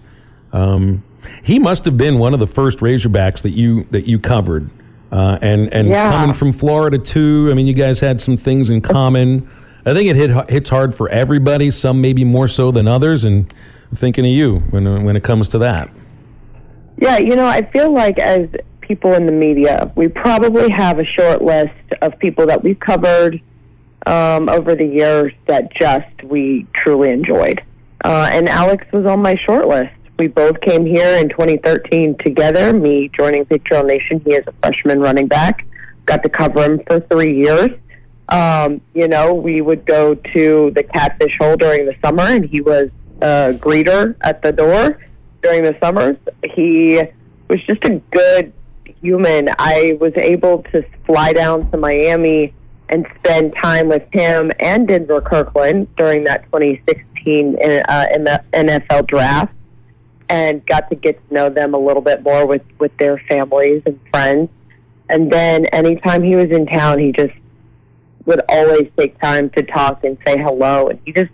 [0.53, 1.03] Um,
[1.43, 4.69] he must have been one of the first Razorbacks that you that you covered,
[5.11, 6.11] uh, and and Yeah.
[6.11, 7.47] coming from Florida too.
[7.49, 9.49] I mean, you guys had some things in common.
[9.87, 11.71] I think it hit hits hard for everybody.
[11.71, 13.25] Some maybe more so than others.
[13.25, 13.51] And
[13.93, 15.89] thinking of you when when it comes to that.
[16.97, 18.47] Yeah, you know, I feel like as
[18.81, 23.41] people in the media, we probably have a short list of people that we've covered
[24.05, 27.61] um, over the years that just we truly enjoyed.
[28.03, 29.91] Uh, and Alex was on my short list.
[30.17, 34.21] We both came here in 2013 together, me joining Trail Nation.
[34.23, 35.65] He is a freshman running back.
[36.05, 37.69] Got to cover him for three years.
[38.29, 42.61] Um, you know, we would go to the Catfish Hole during the summer, and he
[42.61, 42.89] was
[43.21, 44.99] a greeter at the door
[45.41, 46.17] during the summers.
[46.43, 47.01] He
[47.47, 48.53] was just a good
[49.01, 49.49] human.
[49.59, 52.53] I was able to fly down to Miami
[52.89, 58.05] and spend time with him and Denver Kirkland during that 2016 uh,
[58.53, 59.53] NFL draft
[60.29, 63.81] and got to get to know them a little bit more with, with their families
[63.85, 64.49] and friends.
[65.09, 67.33] And then anytime he was in town, he just
[68.25, 70.89] would always take time to talk and say hello.
[70.89, 71.31] And he just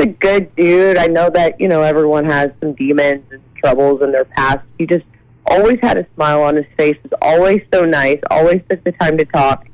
[0.00, 0.98] a good dude.
[0.98, 4.60] I know that, you know, everyone has some demons and troubles in their past.
[4.78, 5.04] He just
[5.46, 9.18] always had a smile on his face, was always so nice, always took the time
[9.18, 9.66] to talk.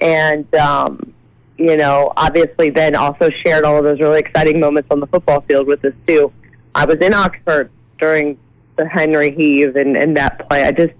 [0.00, 1.12] And, um,
[1.56, 5.40] you know, obviously then also shared all of those really exciting moments on the football
[5.42, 6.32] field with us too.
[6.74, 8.38] I was in Oxford during
[8.76, 10.62] the Henry Heave and, and that play.
[10.62, 10.94] I just,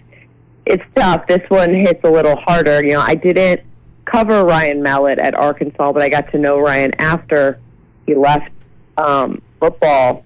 [0.66, 1.26] it's tough.
[1.28, 2.84] This one hits a little harder.
[2.84, 3.60] You know, I didn't
[4.04, 7.60] cover Ryan Mallett at Arkansas, but I got to know Ryan after
[8.08, 8.50] he left
[8.96, 10.24] um, football.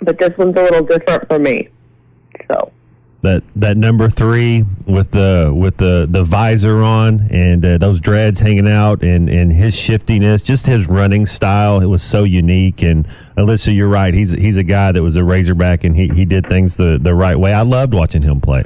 [0.00, 1.68] But this one's a little different for me.
[2.46, 2.70] So
[3.22, 8.38] That that number three with the with the the visor on and uh, those dreads
[8.38, 12.80] hanging out and and his shiftiness, just his running style, it was so unique.
[12.82, 14.14] And Alyssa, you're right.
[14.14, 17.14] He's he's a guy that was a Razorback and he he did things the the
[17.14, 17.52] right way.
[17.52, 18.62] I loved watching him play.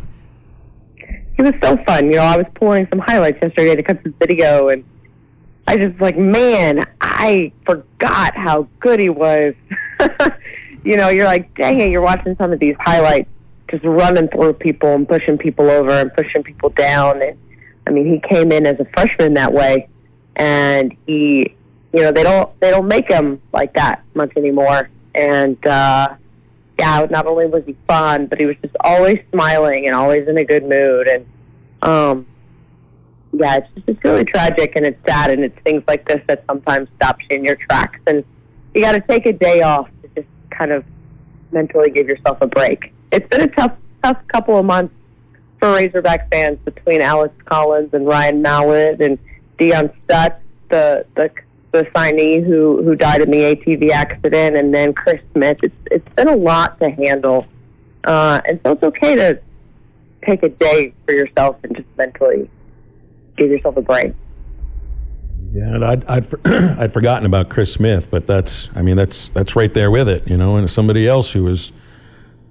[1.37, 2.05] he was so fun.
[2.11, 4.85] You know, I was pulling some highlights yesterday to cut some video, and
[5.67, 9.55] I just like, man, I forgot how good he was.
[10.85, 13.29] you know, you're like, dang it, you're watching some of these highlights,
[13.71, 17.23] just running through people and pushing people over and pushing people down.
[17.23, 17.39] And
[17.87, 19.89] I mean, he came in as a freshman that way,
[20.37, 21.55] and he,
[21.93, 24.91] you know, they don't they don't make him like that much anymore.
[25.15, 26.17] And uh,
[26.79, 30.37] yeah, not only was he fun, but he was just always smiling and always in
[30.39, 31.07] a good mood.
[31.07, 31.27] And
[31.83, 32.27] um,
[33.33, 36.45] yeah, it's just it's really tragic and it's sad, and it's things like this that
[36.47, 38.25] sometimes stops you in your tracks, and
[38.75, 40.85] you got to take a day off to just kind of
[41.51, 42.93] mentally give yourself a break.
[43.11, 44.95] It's been a tough, tough couple of months
[45.59, 49.19] for Razorback fans between Alex Collins and Ryan Mallett and
[49.59, 50.39] Deion Stutz,
[50.69, 51.31] the the
[51.73, 55.61] the signee who who died in the ATV accident, and then Chris Smith.
[55.63, 57.47] It's it's been a lot to handle,
[58.05, 59.41] uh, and so it's okay to
[60.27, 62.49] take a day for yourself and just mentally
[63.37, 64.15] give yourself a break.
[65.53, 66.27] Yeah, and I'd I'd,
[66.79, 70.27] I'd forgotten about Chris Smith, but that's I mean that's that's right there with it,
[70.27, 71.73] you know, and somebody else who was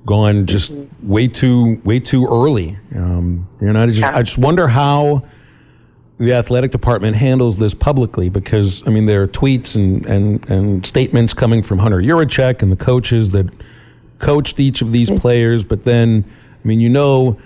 [0.05, 0.71] gone just
[1.01, 2.77] way too way too early.
[2.95, 5.23] Um, you know, I just I just wonder how
[6.19, 10.85] the athletic department handles this publicly because I mean there are tweets and, and, and
[10.85, 13.47] statements coming from Hunter Yurachek and the coaches that
[14.19, 16.23] coached each of these players, but then
[16.63, 17.39] I mean you know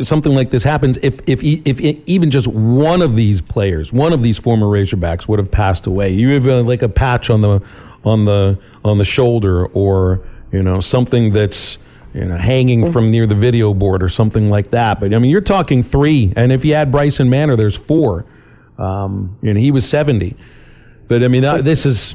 [0.00, 4.22] something like this happens if if if even just one of these players, one of
[4.22, 6.10] these former Razorbacks would have passed away.
[6.10, 7.60] You have uh, like a patch on the
[8.04, 11.78] on the on the shoulder or you know something that's
[12.16, 15.00] you know, hanging from near the video board or something like that.
[15.00, 18.24] But I mean, you're talking three, and if you add Bryson Manor, there's four.
[18.78, 20.34] Um, you know, he was 70.
[21.08, 22.14] But I mean, uh, this is.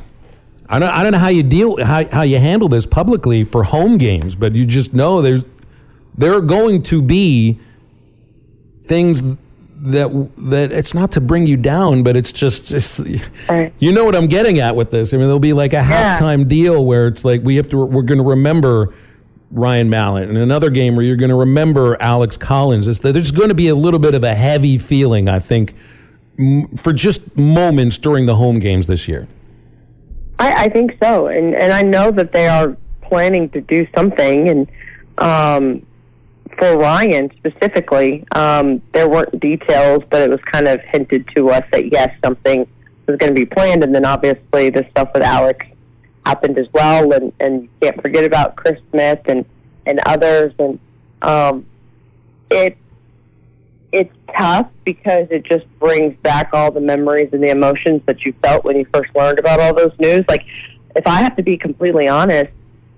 [0.67, 3.65] I don't, I don't know how you deal how, how you handle this publicly for
[3.65, 5.43] home games, but you just know there's
[6.17, 7.59] there are going to be
[8.85, 9.23] things
[9.83, 12.99] that that it's not to bring you down, but it's just it's,
[13.79, 15.13] you know what I'm getting at with this.
[15.13, 16.17] I mean, there'll be like a Yeah.
[16.19, 18.93] halftime deal where it's like we have to we're going to remember
[19.53, 22.87] Ryan Mallett, and another game where you're going to remember Alex Collins.
[22.87, 25.75] It's that there's going to be a little bit of a heavy feeling, I think,
[26.39, 29.27] m- for just moments during the home games this year.
[30.39, 34.47] I, I think so, and and I know that they are planning to do something.
[34.47, 34.67] And
[35.17, 35.85] um,
[36.57, 41.63] for Ryan specifically, um, there weren't details, but it was kind of hinted to us
[41.71, 42.67] that yes, something
[43.07, 43.83] was going to be planned.
[43.83, 45.65] And then obviously the stuff with Alex
[46.25, 49.45] happened as well, and and you can't forget about Chris Smith and
[49.85, 50.53] and others.
[50.59, 50.79] And
[51.21, 51.65] um,
[52.49, 52.77] it
[53.91, 58.33] it's tough because it just brings back all the memories and the emotions that you
[58.41, 60.23] felt when you first learned about all those news.
[60.29, 60.45] Like,
[60.95, 62.51] if I have to be completely honest,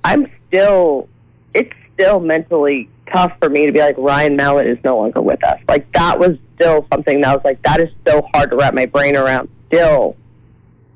[0.03, 1.09] I'm still,
[1.53, 5.43] it's still mentally tough for me to be like, Ryan Mallett is no longer with
[5.43, 5.59] us.
[5.67, 8.85] Like, that was still something that was like, that is so hard to wrap my
[8.85, 10.15] brain around still.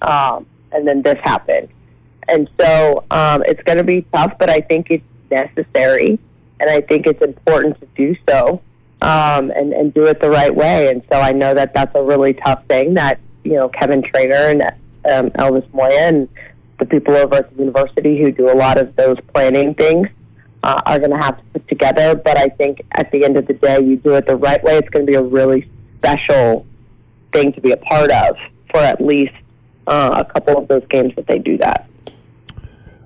[0.02, 1.70] Um, and then this happened.
[2.28, 6.20] And so um, it's going to be tough, but I think it's necessary.
[6.60, 8.62] And I think it's important to do so
[9.02, 10.90] um, and, and do it the right way.
[10.90, 14.36] And so I know that that's a really tough thing that, you know, Kevin Trainor
[14.36, 16.30] and um, Elvis Moya and
[16.80, 20.08] the people over at the university who do a lot of those planning things
[20.68, 22.14] uh, are going to have to put together.
[22.16, 24.78] But I think at the end of the day, you do it the right way.
[24.78, 26.66] It's going to be a really special
[27.34, 28.36] thing to be a part of
[28.70, 29.34] for at least
[29.88, 31.88] uh, a couple of those games that they do that.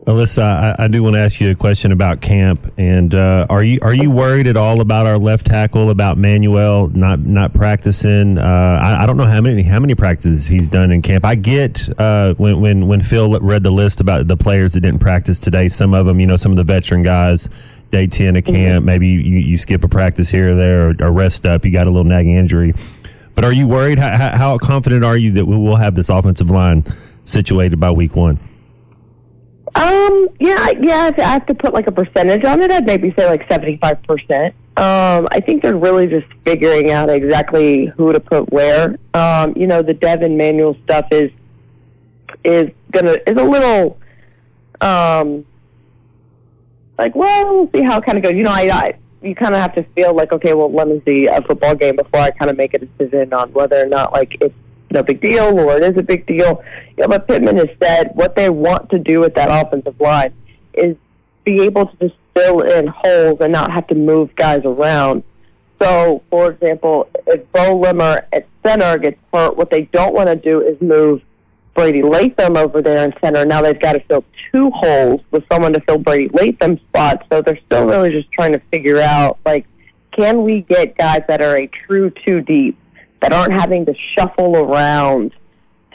[0.08, 0.42] Alyssa,
[0.80, 3.78] I, I do want to ask you a question about camp, and uh, are you
[3.84, 8.40] are you worried at all about our left tackle about Manuel not not practicing?
[8.40, 11.24] Uh, I, I don't know how many how many practices he's done in camp.
[11.24, 15.02] I get uh, when when when Phil read the list about the players that didn't
[15.02, 15.68] practice today.
[15.68, 17.48] Some of them, you know, some of the veteran guys,
[17.92, 18.84] day ten of camp.
[18.84, 21.64] Maybe you, you skip a practice here or there, or, or rest up.
[21.64, 22.74] You got a little nagging injury.
[23.36, 24.00] But are you worried?
[24.00, 26.86] How, how, how confident are you that we will have this offensive line
[27.24, 28.40] situated by week one?
[29.74, 31.08] Um, yeah, yeah.
[31.08, 34.04] If I have to put like a percentage on it, I'd maybe say like seventy-five
[34.04, 34.54] percent.
[34.78, 38.98] Um, I think they're really just figuring out exactly who to put where.
[39.14, 41.32] Um, you know, the Devin Manuel stuff is
[42.44, 44.00] is gonna is a little
[44.82, 45.46] um
[46.98, 48.34] like well, we'll see how it kind of goes.
[48.34, 51.02] You know, I, I you kind of have to feel like okay, well, let me
[51.06, 54.12] see a football game before I kind of make a decision on whether or not
[54.12, 54.54] like it's
[54.92, 56.64] no big deal or it is a big deal.
[56.98, 60.34] You know, but Pittman has said what they want to do with that offensive line
[60.74, 60.96] is
[61.44, 65.24] be able to just fill in holes and not have to move guys around.
[65.82, 70.36] So, for example, if Beaux Limmer at center gets hurt, what they don't want to
[70.36, 71.22] do is move
[71.74, 73.46] Brady Latham over there in center.
[73.46, 77.26] Now they've got to fill two holes with someone to fill Brady Latham's spot.
[77.32, 79.66] So they're still really just trying to figure out, like,
[80.12, 82.78] can we get guys that are a true two deep
[83.22, 85.32] that aren't having to shuffle around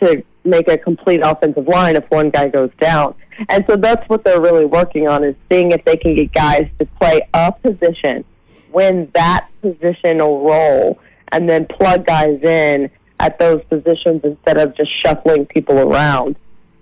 [0.00, 3.14] to make a complete offensive line if one guy goes down.
[3.48, 6.68] And so that's what they're really working on is seeing if they can get guys
[6.78, 8.24] to play a position,
[8.72, 10.98] win that positional role,
[11.32, 16.36] and then plug guys in at those positions instead of just shuffling people around.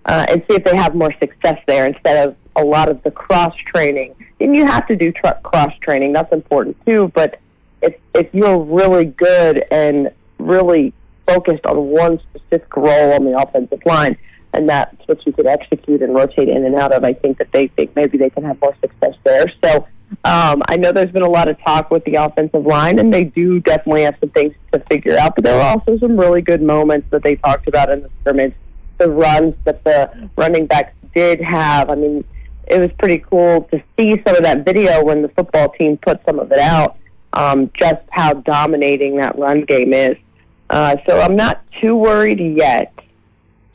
[0.07, 3.11] Uh, and see if they have more success there instead of a lot of the
[3.11, 4.15] cross training.
[4.39, 7.11] And you have to do tr- cross training; that's important too.
[7.15, 7.41] But
[7.81, 10.93] if if you're really good and really
[11.27, 14.17] focused on one specific role on the offensive line,
[14.53, 17.05] and that's what you could execute and rotate in and out of.
[17.05, 19.51] I think that they think maybe they can have more success there.
[19.65, 19.87] So
[20.25, 23.25] um, I know there's been a lot of talk with the offensive line, and they
[23.25, 25.35] do definitely have some things to figure out.
[25.35, 28.55] But there were also some really good moments that they talked about in the scrimmage.
[28.99, 31.91] The runs that the running backs did have.
[31.91, 32.25] I mean,
[32.67, 36.25] it was pretty cool to see some of that video when the football team put
[36.25, 36.97] some of it out.
[37.33, 40.17] Um, just how dominating that run game is.
[40.71, 42.93] Uh, so I'm not too worried yet.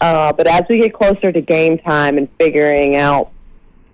[0.02, 3.32] Uh, but as we get closer to game time and figuring out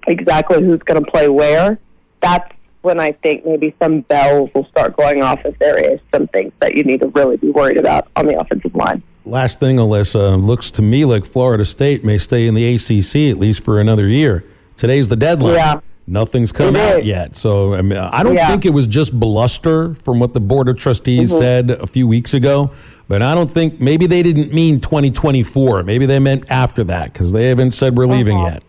[0.08, 1.80] exactly who's going to play where,
[2.22, 6.28] that's when I think maybe some bells will start going off if there is some
[6.28, 9.02] things that you need to really be worried about on the offensive line.
[9.26, 13.40] Last thing, Alyssa, looks to me like Florida State may stay in the ACC at
[13.40, 14.46] least for another year.
[14.78, 15.56] Today's the deadline.
[15.56, 15.80] Yeah.
[16.08, 17.36] Nothing's come out yet.
[17.36, 18.48] So I mean, I don't Yeah.
[18.48, 21.38] think it was just bluster from what the Board of Trustees Mhm.
[21.40, 22.70] said a few weeks ago.
[23.08, 25.84] But I don't think maybe they didn't mean 2024.
[25.84, 28.54] Maybe they meant after that because they haven't said we're leaving Uh-huh.
[28.54, 28.64] yet.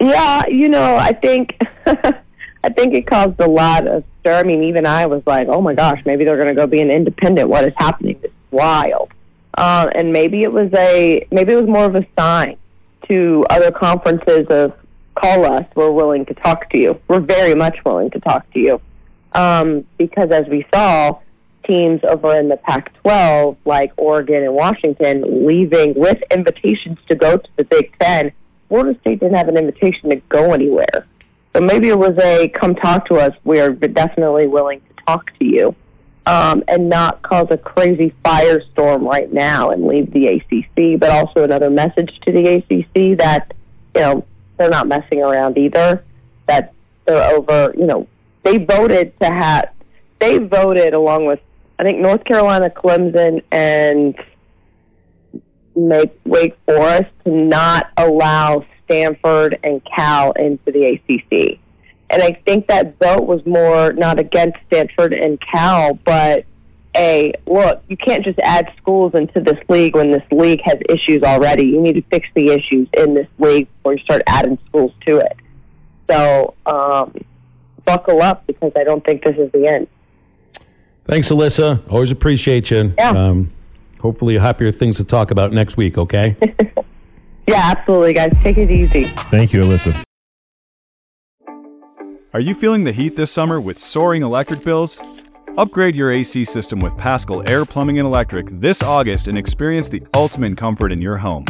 [0.00, 1.56] Yeah, you know, I think
[1.86, 4.34] I think it caused a lot of stir.
[4.38, 6.80] I mean, even I was like, "Oh my gosh, maybe they're going to go be
[6.80, 7.48] an independent.
[7.50, 8.16] What is happening?
[8.22, 9.10] This is wild."
[9.56, 12.56] Uh, and maybe it was a maybe it was more of a sign
[13.08, 14.72] to other conferences of
[15.14, 15.66] call us.
[15.74, 17.00] We're willing to talk to you.
[17.08, 18.80] We're very much willing to talk to you
[19.32, 21.18] um, because, as we saw,
[21.66, 27.48] teams over in the Pac-12, like Oregon and Washington, leaving with invitations to go to
[27.56, 28.32] the Big Ten.
[28.68, 31.06] Florida State didn't have an invitation to go anywhere.
[31.54, 33.32] So maybe it was a come talk to us.
[33.44, 35.74] We're definitely willing to talk to you
[36.26, 41.44] um, and not cause a crazy firestorm right now and leave the ACC, but also
[41.44, 43.54] another message to the ACC that,
[43.94, 44.24] you know,
[44.56, 46.04] they're not messing around either,
[46.46, 46.72] that
[47.06, 48.06] they're over, you know,
[48.42, 49.70] they voted to have,
[50.18, 51.40] they voted along with,
[51.78, 54.14] I think, North Carolina, Clemson, and
[55.76, 61.58] make Wake Forest to not allow Stanford and Cal into the ACC.
[62.10, 66.44] And I think that vote was more not against Stanford and Cal, but
[66.96, 71.22] a look, you can't just add schools into this league when this league has issues
[71.22, 71.66] already.
[71.66, 75.18] You need to fix the issues in this league before you start adding schools to
[75.18, 75.36] it.
[76.10, 77.14] So, um,
[77.84, 79.88] buckle up because I don't think this is the end.
[81.04, 81.90] Thanks, Alyssa.
[81.90, 82.94] Always appreciate you.
[82.98, 83.10] Yeah.
[83.10, 83.52] Um,
[84.00, 85.98] hopefully, happier things to talk about next week.
[85.98, 86.36] Okay.
[87.46, 88.34] Yeah, absolutely, guys.
[88.42, 89.12] Take it easy.
[89.30, 90.02] Thank you, Alyssa.
[92.32, 95.00] Are you feeling the heat this summer with soaring electric bills?
[95.56, 100.02] Upgrade your AC system with Paschal Air Plumbing and Electric this August and experience the
[100.12, 101.44] ultimate comfort in your home.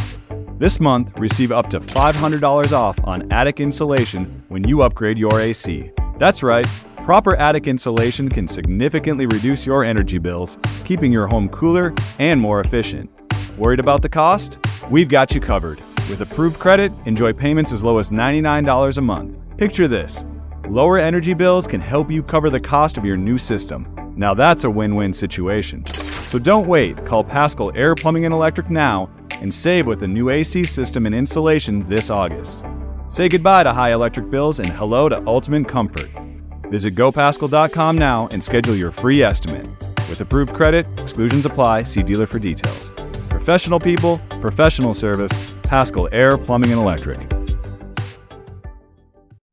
[0.59, 5.91] This month, receive up to $500 off on attic insulation when you upgrade your AC.
[6.19, 6.67] That's right,
[7.07, 12.61] proper attic insulation can significantly reduce your energy bills, keeping your home cooler and more
[12.61, 13.09] efficient.
[13.57, 14.59] Worried about the cost?
[14.91, 15.81] We've got you covered.
[16.11, 19.39] With approved credit, enjoy payments as low as $99 a month.
[19.57, 20.27] Picture this
[20.69, 23.87] lower energy bills can help you cover the cost of your new system.
[24.17, 25.85] Now that's a win win situation.
[25.87, 27.05] So don't wait.
[27.07, 31.15] Call Paschal Air Plumbing and Electric now and save with a new AC system and
[31.15, 32.61] insulation this August.
[33.09, 36.11] Say goodbye to high electric bills and hello to ultimate comfort.
[36.71, 39.69] Visit gopaschal.com now and schedule your free estimate.
[40.09, 41.83] With approved credit, exclusions apply.
[41.85, 42.91] See dealer for details.
[43.29, 47.44] Professional people, professional service, Paschal Air Plumbing and Electric.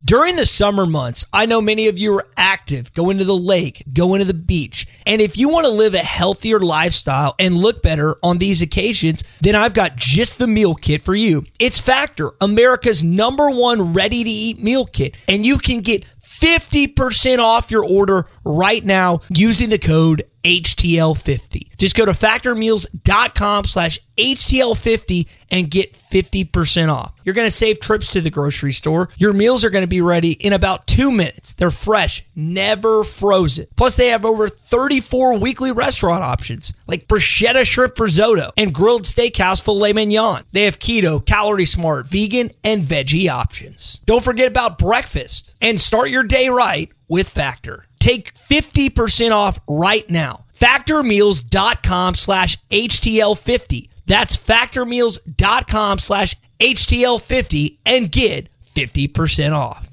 [0.03, 3.83] During the summer months, I know many of you are active, going to the lake,
[3.93, 4.87] going to the beach.
[5.05, 9.23] And if you want to live a healthier lifestyle and look better on these occasions,
[9.41, 11.45] then I've got just the meal kit for you.
[11.59, 15.15] It's Factor, America's number one ready to eat meal kit.
[15.27, 21.77] And you can get 50% off your order right now using the code HTL50.
[21.77, 27.13] Just go to factormeals.com slash HTL50 and get 50% off.
[27.23, 29.09] You're going to save trips to the grocery store.
[29.17, 31.53] Your meals are going to be ready in about two minutes.
[31.53, 33.67] They're fresh, never frozen.
[33.75, 39.63] Plus, they have over 34 weekly restaurant options like bruschetta shrimp risotto and grilled steakhouse
[39.63, 40.43] filet mignon.
[40.51, 44.01] They have keto, calorie smart, vegan, and veggie options.
[44.05, 47.85] Don't forget about breakfast and start your day right with Factor.
[48.01, 50.45] Take 50% off right now.
[50.59, 53.89] Factormeals.com slash HTL50.
[54.07, 59.90] That's factormeals.com slash HTL50 and get 50% off.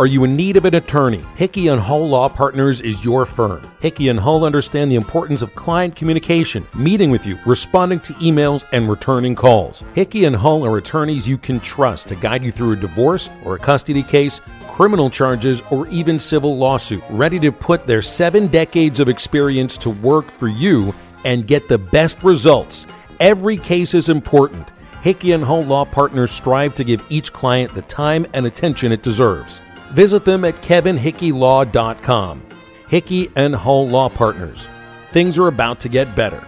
[0.00, 1.22] Are you in need of an attorney?
[1.36, 3.70] Hickey and Hull Law Partners is your firm.
[3.80, 8.64] Hickey and Hull understand the importance of client communication, meeting with you, responding to emails,
[8.72, 9.84] and returning calls.
[9.94, 13.56] Hickey and Hull are attorneys you can trust to guide you through a divorce or
[13.56, 19.00] a custody case, criminal charges, or even civil lawsuit, ready to put their seven decades
[19.00, 20.94] of experience to work for you
[21.26, 22.86] and get the best results.
[23.20, 24.72] Every case is important.
[25.02, 29.02] Hickey and Hull Law Partners strive to give each client the time and attention it
[29.02, 29.60] deserves.
[29.92, 32.42] Visit them at kevinhickeylaw.com.
[32.88, 34.68] Hickey and Hull Law Partners.
[35.12, 36.46] Things are about to get better.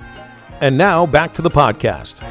[0.60, 2.26] And now back to the podcast.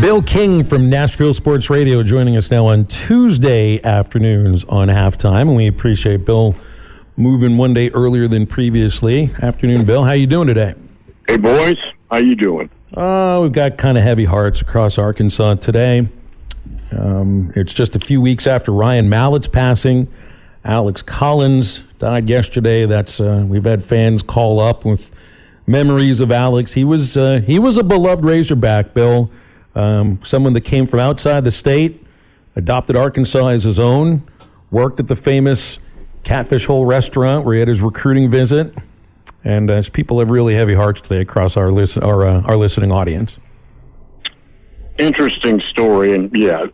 [0.00, 5.56] Bill King from Nashville Sports Radio joining us now on Tuesday afternoons on halftime, and
[5.56, 6.56] we appreciate Bill
[7.16, 9.30] moving one day earlier than previously.
[9.40, 10.02] Afternoon, Bill.
[10.04, 10.74] How you doing today?
[11.28, 11.76] Hey, boys.
[12.10, 12.68] How you doing?
[12.96, 16.08] Uh, we've got kind of heavy hearts across Arkansas today.
[16.96, 20.08] Um, it's just a few weeks after Ryan Mallett's passing.
[20.64, 22.86] Alex Collins died yesterday.
[22.86, 25.10] That's uh, we've had fans call up with
[25.66, 26.74] memories of Alex.
[26.74, 29.30] He was uh, he was a beloved Razorback, Bill.
[29.74, 32.04] Um, someone that came from outside the state,
[32.54, 34.22] adopted Arkansas as his own,
[34.70, 35.78] worked at the famous
[36.24, 38.76] Catfish Hole restaurant where he had his recruiting visit,
[39.44, 42.92] and uh, people have really heavy hearts today across our listen our uh, our listening
[42.92, 43.38] audience.
[44.98, 46.66] Interesting story, and yeah,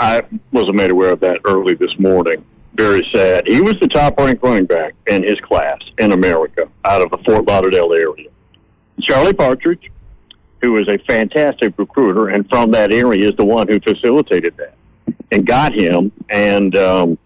[0.00, 2.42] I wasn't made aware of that early this morning.
[2.74, 3.44] Very sad.
[3.46, 7.18] He was the top ranked running back in his class in America out of the
[7.18, 8.30] Fort Lauderdale area.
[9.02, 9.90] Charlie Partridge,
[10.62, 14.74] who is a fantastic recruiter and from that area, is the one who facilitated that
[15.32, 16.12] and got him.
[16.30, 17.18] And um,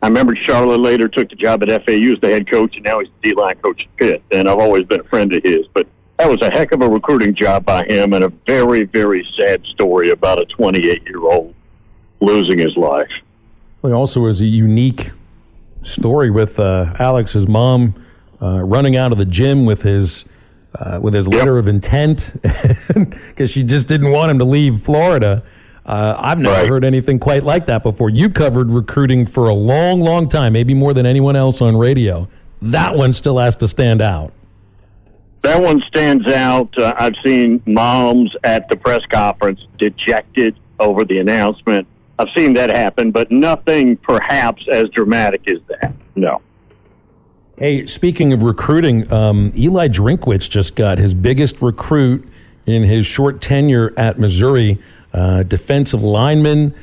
[0.00, 3.00] I remember Charlie later took the job at FAU as the head coach, and now
[3.00, 4.22] he's the D line coach at Pitt.
[4.30, 5.66] And I've always been a friend of his.
[5.74, 5.86] But
[6.18, 9.62] that was a heck of a recruiting job by him, and a very, very sad
[9.66, 11.54] story about a 28 year old
[12.20, 13.08] losing his life.
[13.82, 15.10] Well, he also was a unique
[15.82, 17.94] story with uh, Alex's mom
[18.42, 20.24] uh, running out of the gym with his
[20.78, 22.34] uh, with his letter of intent
[22.94, 25.42] because she just didn't want him to leave Florida.
[25.86, 26.68] Uh, I've never Right.
[26.68, 28.10] heard anything quite like that before.
[28.10, 32.28] You covered recruiting for a long, long time, maybe more than anyone else on radio.
[32.60, 34.32] That one still has to stand out.
[35.42, 36.76] That one stands out.
[36.76, 41.86] Uh, I've seen moms at the press conference dejected over the announcement.
[42.18, 45.94] I've seen that happen, but nothing perhaps as dramatic as that.
[46.14, 46.40] No.
[47.58, 52.26] Hey, speaking of recruiting, um, Eli Drinkwitz just got his biggest recruit
[52.64, 54.78] in his short tenure at Missouri,
[55.12, 56.74] uh, defensive lineman.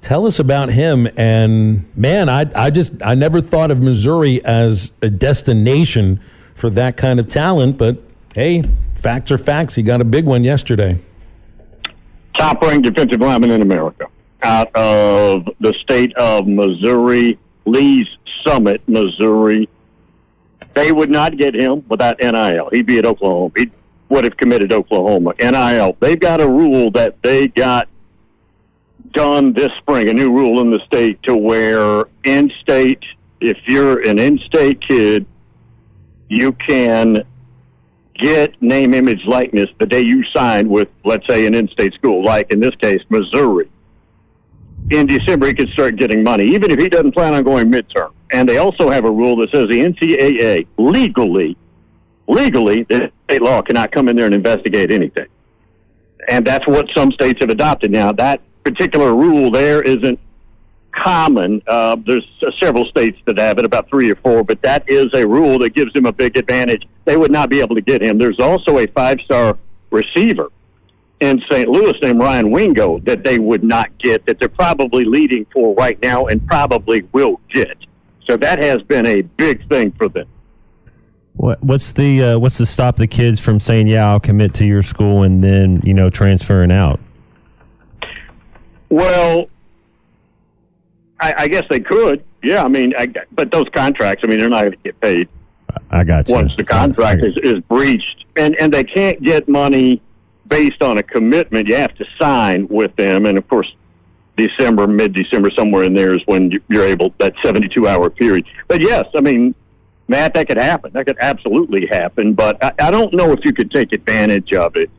[0.00, 1.08] Tell us about him.
[1.16, 6.20] And man, I, I just I never thought of Missouri as a destination
[6.54, 7.78] for that kind of talent.
[7.78, 7.98] But
[8.34, 8.62] hey,
[8.96, 9.74] facts are facts.
[9.74, 10.98] He got a big one yesterday.
[12.38, 14.08] Top ranked defensive lineman in America
[14.42, 18.06] out of the state of Missouri, Lee's
[18.46, 19.68] Summit, Missouri.
[20.74, 22.70] They would not get him without NIL.
[22.70, 23.52] He'd be at Oklahoma.
[23.56, 23.70] He
[24.08, 25.34] would have committed Oklahoma.
[25.40, 25.96] NIL.
[26.00, 27.88] They've got a rule that they got
[29.12, 33.02] done this spring, a new rule in the state to where in state,
[33.40, 35.26] if you're an in state kid,
[36.28, 37.24] you can
[38.14, 42.24] get name, image, likeness the day you sign with, let's say, an in state school,
[42.24, 43.70] like in this case, Missouri.
[44.90, 48.12] In December, he could start getting money, even if he doesn't plan on going midterm.
[48.32, 51.56] And they also have a rule that says the NCAA legally,
[52.26, 55.26] legally, the state law cannot come in there and investigate anything.
[56.28, 58.12] And that's what some states have adopted now.
[58.12, 60.18] That particular rule there isn't
[61.04, 61.62] common.
[61.66, 65.06] Uh, there's uh, several states that have it, about three or four, but that is
[65.14, 66.86] a rule that gives them a big advantage.
[67.04, 68.18] They would not be able to get him.
[68.18, 69.58] There's also a five star
[69.90, 70.50] receiver
[71.20, 71.68] in St.
[71.68, 76.00] Louis named Ryan Wingo that they would not get, that they're probably leading for right
[76.02, 77.76] now and probably will get.
[78.28, 80.28] So that has been a big thing for them.
[81.34, 84.64] What, what's the uh, what's to stop the kids from saying, "Yeah, I'll commit to
[84.64, 86.98] your school," and then you know transferring out?
[88.90, 89.46] Well,
[91.20, 92.24] I, I guess they could.
[92.42, 95.28] Yeah, I mean, I, but those contracts, I mean, they're not going to get paid
[95.90, 96.34] I got you.
[96.34, 100.02] once the contract is, is breached, and and they can't get money
[100.48, 101.68] based on a commitment.
[101.68, 103.72] You have to sign with them, and of course,
[104.36, 108.44] December, mid December, somewhere in there is when you- you're able that 72 hour period.
[108.68, 109.54] But yes, I mean,
[110.06, 110.90] Matt, that could happen.
[110.94, 112.32] That could absolutely happen.
[112.34, 114.90] But I, I don't know if you could take advantage of it.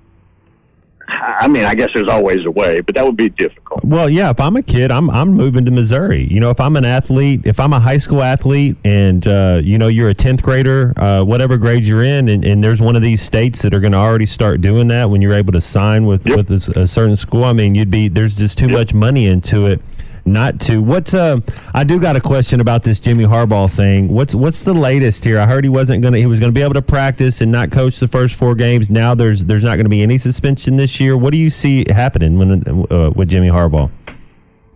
[1.10, 3.84] I mean, I guess there's always a way, but that would be difficult.
[3.84, 4.30] Well, yeah.
[4.30, 6.24] If I'm a kid, I'm I'm moving to Missouri.
[6.24, 9.78] You know, if I'm an athlete, if I'm a high school athlete, and uh, you
[9.78, 13.02] know you're a tenth grader, uh, whatever grade you're in, and, and there's one of
[13.02, 16.06] these states that are going to already start doing that when you're able to sign
[16.06, 17.44] with with a certain school.
[17.44, 19.82] I mean, you'd be there's just too much money into it.
[20.32, 21.40] Not to what's uh
[21.74, 24.08] I do got a question about this Jimmy Harbaugh thing.
[24.10, 25.40] What's what's the latest here?
[25.40, 28.00] I heard he wasn't gonna he was gonna be able to practice and not coach
[28.00, 28.90] the first four games.
[28.90, 31.18] Now there's there's not gonna be any suspension this year.
[31.18, 33.90] What do you see happening when uh, with Jimmy Harbaugh?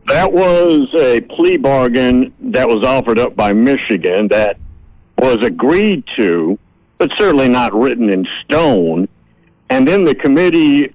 [0.07, 4.57] That was a plea bargain that was offered up by Michigan that
[5.17, 6.57] was agreed to,
[6.97, 9.07] but certainly not written in stone.
[9.69, 10.93] And then the committee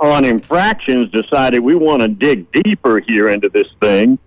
[0.00, 4.18] on infractions decided we want to dig deeper here into this thing.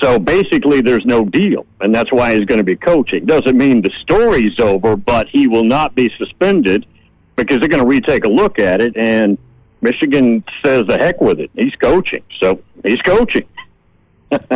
[0.00, 3.26] So basically, there's no deal, and that's why he's going to be coaching.
[3.26, 6.86] Doesn't mean the story's over, but he will not be suspended
[7.36, 8.96] because they're going to retake a look at it.
[8.96, 9.36] And
[9.80, 11.50] Michigan says the heck with it.
[11.54, 13.46] He's coaching, so he's coaching.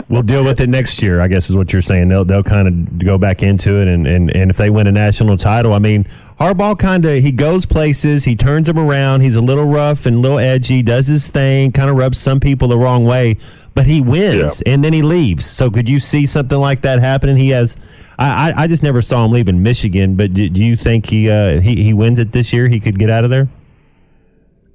[0.08, 1.20] We'll deal with it next year.
[1.20, 2.08] I guess is what you're saying.
[2.08, 4.92] They'll they'll kind of go back into it, and, and, and if they win a
[4.92, 6.04] national title, I mean,
[6.38, 9.22] Harbaugh kind of he goes places, he turns them around.
[9.22, 12.40] He's a little rough and a little edgy, does his thing, kind of rubs some
[12.40, 13.36] people the wrong way,
[13.74, 14.72] but he wins yeah.
[14.72, 15.46] and then he leaves.
[15.46, 17.36] So could you see something like that happening?
[17.36, 17.76] He has.
[18.16, 21.60] I, I just never saw him leaving Michigan, but do, do you think he uh,
[21.60, 22.68] he he wins it this year?
[22.68, 23.48] He could get out of there.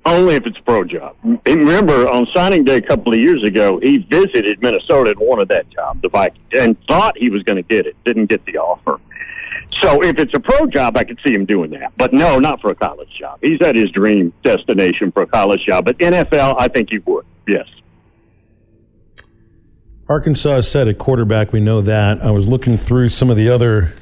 [0.10, 1.16] Only if it's a pro job.
[1.46, 5.70] Remember, on signing day a couple of years ago, he visited Minnesota and wanted that
[5.70, 7.96] job, the Vikings, and thought he was going to get it.
[8.06, 9.00] Didn't get the offer.
[9.82, 11.94] So if it's a pro job, I could see him doing that.
[11.96, 13.40] But no, not for a college job.
[13.42, 15.86] He's at his dream destination for a college job.
[15.86, 17.26] But NFL, I think he would.
[17.48, 17.68] Yes.
[20.10, 21.54] Arkansas set at quarterback.
[21.54, 22.24] We know that.
[22.24, 23.94] I was looking through some of the other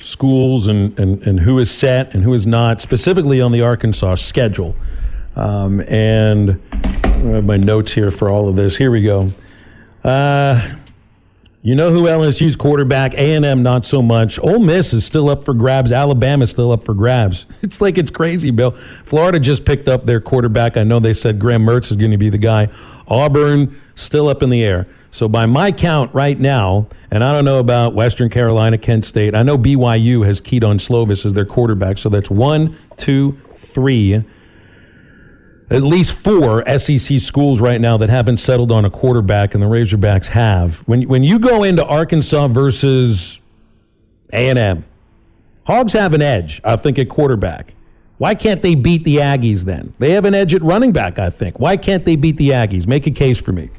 [0.00, 4.14] schools and, and, and who is set and who is not, specifically on the Arkansas
[4.14, 4.76] schedule.
[5.36, 8.76] Um, and I have my notes here for all of this.
[8.76, 9.30] Here we go.
[10.02, 10.76] Uh,
[11.62, 13.14] you know who LSU's quarterback?
[13.14, 14.38] A&M not so much.
[14.38, 15.90] Ole Miss is still up for grabs.
[15.92, 17.44] Alabama's still up for grabs.
[17.62, 18.76] It's like it's crazy, Bill.
[19.04, 20.76] Florida just picked up their quarterback.
[20.76, 22.68] I know they said Graham Mertz is going to be the guy.
[23.08, 24.86] Auburn still up in the air.
[25.10, 29.34] So by my count right now, and I don't know about Western Carolina, Kent State.
[29.34, 31.98] I know BYU has Kedon Slovis as their quarterback.
[31.98, 34.24] So that's one, two, three
[35.70, 39.66] at least four SEC schools right now that haven't settled on a quarterback, and the
[39.66, 40.78] Razorbacks have.
[40.80, 43.40] When when you go into Arkansas versus
[44.32, 44.84] A and M,
[45.66, 47.74] Hogs have an edge, I think, at quarterback.
[48.18, 49.94] Why can't they beat the Aggies then?
[49.98, 51.58] They have an edge at running back, I think.
[51.58, 52.86] Why can't they beat the Aggies?
[52.86, 53.70] Make a case for me.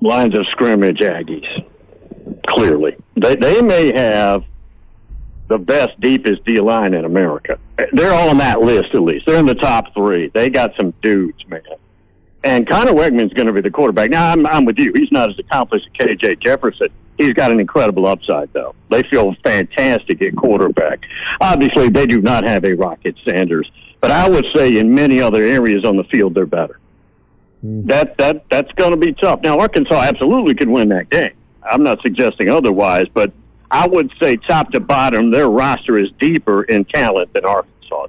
[0.00, 1.46] Lines of scrimmage Aggies,
[2.48, 2.96] clearly.
[3.16, 4.44] They, they may have
[5.50, 7.58] the best, deepest D line in America.
[7.92, 9.26] They're all on that list at least.
[9.26, 10.30] They're in the top three.
[10.32, 11.62] They got some dudes, man.
[12.44, 14.10] And Conner Weigman's going to be the quarterback.
[14.10, 14.92] Now, I'm, I'm with you.
[14.94, 16.88] He's not as accomplished as KJ Jefferson.
[17.18, 18.76] He's got an incredible upside, though.
[18.90, 21.00] They feel fantastic at quarterback.
[21.40, 23.70] Obviously, they do not have a Rocket Sanders,
[24.00, 26.78] but I would say in many other areas on the field, they're better.
[27.62, 27.86] Mm.
[27.88, 29.40] That that that's going to be tough.
[29.42, 31.34] Now, Arkansas absolutely could win that game.
[31.62, 33.32] I'm not suggesting otherwise, but
[33.70, 38.08] I would say top to bottom, their roster is deeper in talent than Arkansas.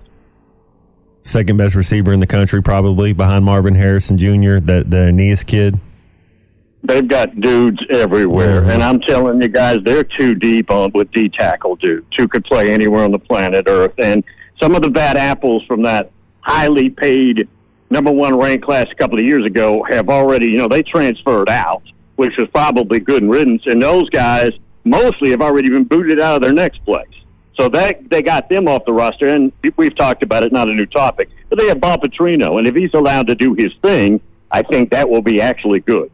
[1.24, 5.80] Second best receiver in the country, probably behind Marvin Harrison Jr., the the Ainias kid.
[6.84, 8.72] They've got dudes everywhere, mm-hmm.
[8.72, 12.44] and I'm telling you guys, they're too deep on with D tackle dudes who could
[12.46, 13.94] play anywhere on the planet Earth.
[14.00, 14.24] And
[14.60, 17.48] some of the bad apples from that highly paid
[17.92, 21.50] number one ranked class a couple of years ago have already, you know, they transferred
[21.50, 21.84] out,
[22.16, 23.62] which was probably good riddance.
[23.68, 24.52] And those guys
[24.84, 27.08] mostly have already been booted out of their next place.
[27.60, 30.52] So that they got them off the roster, and we've talked about it.
[30.52, 33.54] Not a new topic, but they have Bob Petrino, and if he's allowed to do
[33.58, 34.22] his thing,
[34.52, 36.12] I think that will be actually good.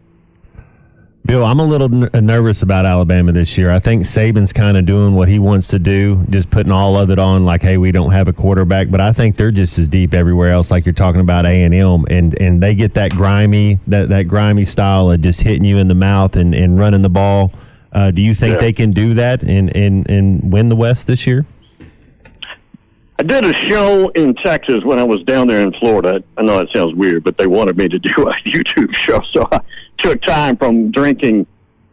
[1.28, 3.70] Bill, I'm a little n- uh, nervous about Alabama this year.
[3.70, 7.10] I think Saban's kind of doing what he wants to do, just putting all of
[7.10, 8.90] it on like, hey, we don't have a quarterback.
[8.90, 11.74] But I think they're just as deep everywhere else, like you're talking about A and
[11.74, 15.78] M, and and they get that grimy that that grimy style of just hitting you
[15.78, 17.52] in the mouth and and running the ball.
[17.98, 18.60] Uh, do you think yeah.
[18.60, 21.48] they can do that and, and, and win the West this year?
[23.18, 26.24] I did a show in Texas when I was down there in Florida.
[26.38, 29.48] I know that sounds weird, but they wanted me to do a YouTube show, so
[29.52, 29.62] I
[29.98, 31.48] took time from drinking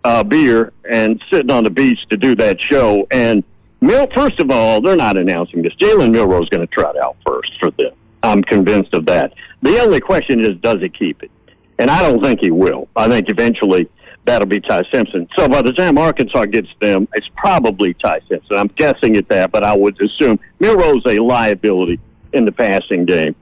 [0.04, 3.06] uh, beer and sitting on the beach to do that show.
[3.10, 3.42] And
[3.80, 5.72] Mill, first of all, they're not announcing this.
[5.80, 7.92] Jalen Milroe is going to trot out first for them.
[8.22, 9.32] I'm convinced of that.
[9.62, 11.30] The only question is, does he keep it?
[11.78, 12.88] And I don't think he will.
[12.94, 13.88] I think eventually
[14.24, 15.28] that'll be Ty Simpson.
[15.36, 18.56] So by the time Arkansas gets them, it's probably Ty Simpson.
[18.56, 22.00] I'm guessing at that, but I would assume Milroe's a liability
[22.32, 23.34] in the passing game.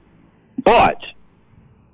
[0.63, 1.01] But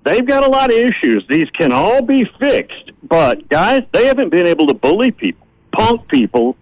[0.03, 1.25] they've got a lot of issues.
[1.29, 6.07] These can all be fixed, but guys, they haven't been able to bully people, punk
[6.07, 6.57] people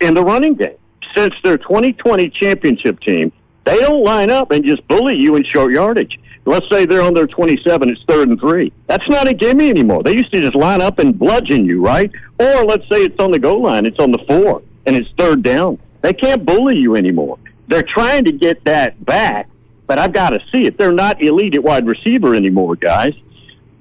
[0.00, 0.76] in the running game
[1.16, 3.32] since their 2020 championship team.
[3.64, 6.18] They don't line up and just bully you in short yardage.
[6.44, 8.72] Let's say they're on their 27, it's third and three.
[8.88, 10.02] That's not a gimme anymore.
[10.02, 12.10] They used to just line up and bludgeon you, right?
[12.38, 15.42] Or let's say it's on the goal line, it's on the four, and it's third
[15.42, 15.78] down.
[16.02, 17.38] They can't bully you anymore.
[17.68, 19.48] They're trying to get that back,
[19.86, 20.76] but I've got to see it.
[20.78, 23.14] They're not elite at wide receiver anymore, guys.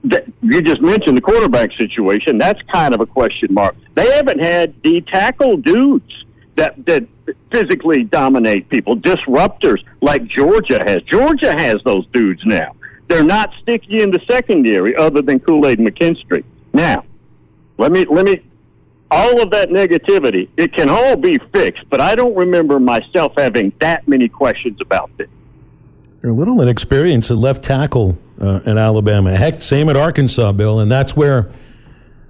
[0.03, 2.37] You just mentioned the quarterback situation.
[2.37, 3.75] That's kind of a question mark.
[3.95, 7.05] They haven't had the tackle dudes that that
[7.51, 11.01] physically dominate people, disruptors like Georgia has.
[11.03, 12.75] Georgia has those dudes now.
[13.07, 16.43] They're not sticky in the secondary other than Kool Aid McKinstry.
[16.73, 17.03] Now,
[17.77, 18.41] let me let me
[19.09, 23.73] all of that negativity, it can all be fixed, but I don't remember myself having
[23.79, 25.29] that many questions about it.
[26.23, 29.35] You're a little inexperienced at left tackle uh, in Alabama.
[29.35, 31.51] Heck, same at Arkansas, Bill, and that's where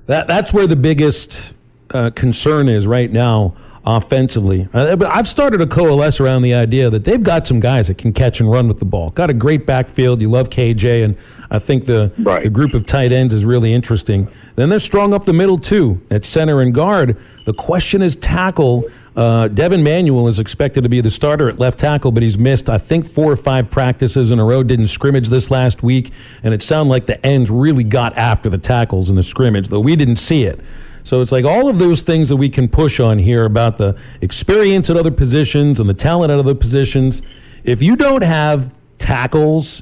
[0.08, 1.54] That that's where the biggest
[1.92, 3.56] uh, concern is right now
[3.86, 4.68] offensively.
[4.74, 7.98] Uh, but I've started to coalesce around the idea that they've got some guys that
[7.98, 9.10] can catch and run with the ball.
[9.12, 10.22] Got a great backfield.
[10.22, 11.18] You love KJ, and
[11.50, 12.12] I think the,
[12.44, 14.28] the group of tight ends is really interesting.
[14.56, 17.18] Then they're strong up the middle too at center and guard.
[17.46, 18.86] The question is tackle.
[19.16, 22.70] Uh, Devin Manuel is expected to be the starter at left tackle, but he's missed,
[22.70, 24.64] I think, four or five practices in a row.
[24.64, 26.12] Didn't scrimmage this last week,
[26.44, 29.82] and it sounded like the ends really got after the tackles in the scrimmage, though
[29.82, 30.62] we didn't see it.
[31.04, 33.98] So it's like all of those things that we can push on here about the
[34.22, 37.22] experience at other positions and the talent at other positions.
[37.64, 39.82] If you don't have tackles,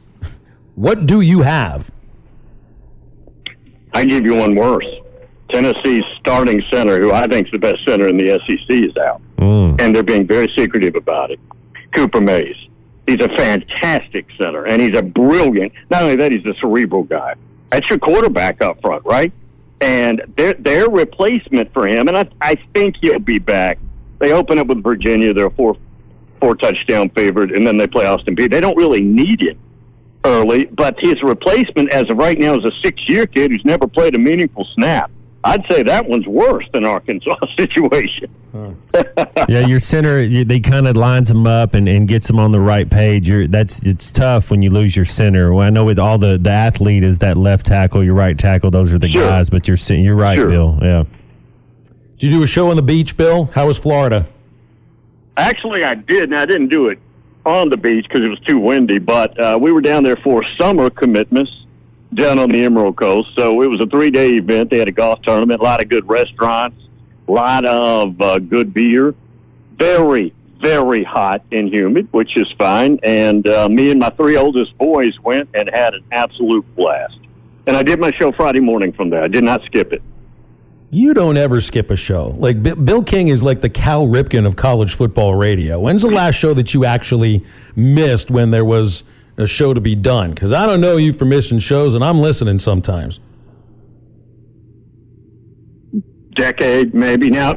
[0.76, 1.92] what do you have?
[3.94, 4.86] I give you one worse.
[5.52, 9.20] Tennessee's starting center, who I think is the best center in the SEC, is out,
[9.38, 9.82] Mm.
[9.82, 11.40] and they're being very secretive about it.
[11.96, 12.56] Cooper Mays.
[13.08, 15.72] He's a fantastic center, and he's a brilliant.
[15.90, 17.34] Not only that, he's a cerebral guy.
[17.72, 19.34] That's your quarterback up front, right?
[19.82, 23.80] And their their replacement for him, and I I think he'll be back.
[24.20, 25.34] They open up with Virginia.
[25.34, 25.78] They're a four
[26.40, 28.52] four touchdown favorite, and then they play Austin Peay.
[28.52, 29.58] They don't really need it
[30.26, 33.88] early, but his replacement as of right now is a six year kid who's never
[33.88, 35.12] played a meaningful snap.
[35.44, 38.30] I'd say that one's worse than Arkansas situation.
[39.48, 42.52] yeah, your center you, they kind of lines them up and, and gets them on
[42.52, 43.30] the right page.
[43.30, 45.54] You're, that's it's tough when you lose your center.
[45.54, 48.70] Well, I know with all the the athlete is that left tackle, your right tackle.
[48.72, 49.24] Those are the Sure.
[49.24, 50.50] guys, but you're cen- you're right, Sure.
[50.50, 50.78] Bill.
[50.82, 51.04] Yeah.
[52.18, 53.46] Did you do a show on the beach, Bill?
[53.54, 54.26] How was Florida?
[55.38, 57.00] Actually, I did, and I didn't do it
[57.46, 59.00] on the beach because it was too windy.
[59.00, 61.52] But uh, we were down there for summer commitments
[62.14, 63.30] down on the Emerald Coast.
[63.38, 64.70] So it was a three day event.
[64.70, 66.82] They had a golf tournament, a lot of good restaurants,
[67.28, 69.14] a lot of uh, good beer.
[69.78, 73.00] Very, very hot and humid, which is fine.
[73.04, 77.18] And uh, me and my three oldest boys went and had an absolute blast.
[77.68, 79.24] And I did my show Friday morning from there.
[79.24, 80.02] I did not skip it.
[80.92, 82.36] You don't ever skip a show.
[82.40, 85.80] Like B- Bill King is like the Cal Ripken of college football radio.
[85.80, 87.46] When's the last show that you actually
[87.76, 89.04] missed when there was
[89.40, 90.32] a show to be done?
[90.32, 93.20] Because I don't know you for missing shows, and I'm listening sometimes.
[96.40, 97.30] decade, maybe.
[97.30, 97.56] Now,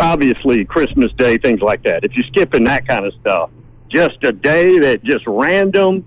[0.00, 2.02] obviously, Christmas Day, things like that.
[2.02, 3.50] If you're skipping that kind of stuff,
[3.88, 6.04] just a day that just random,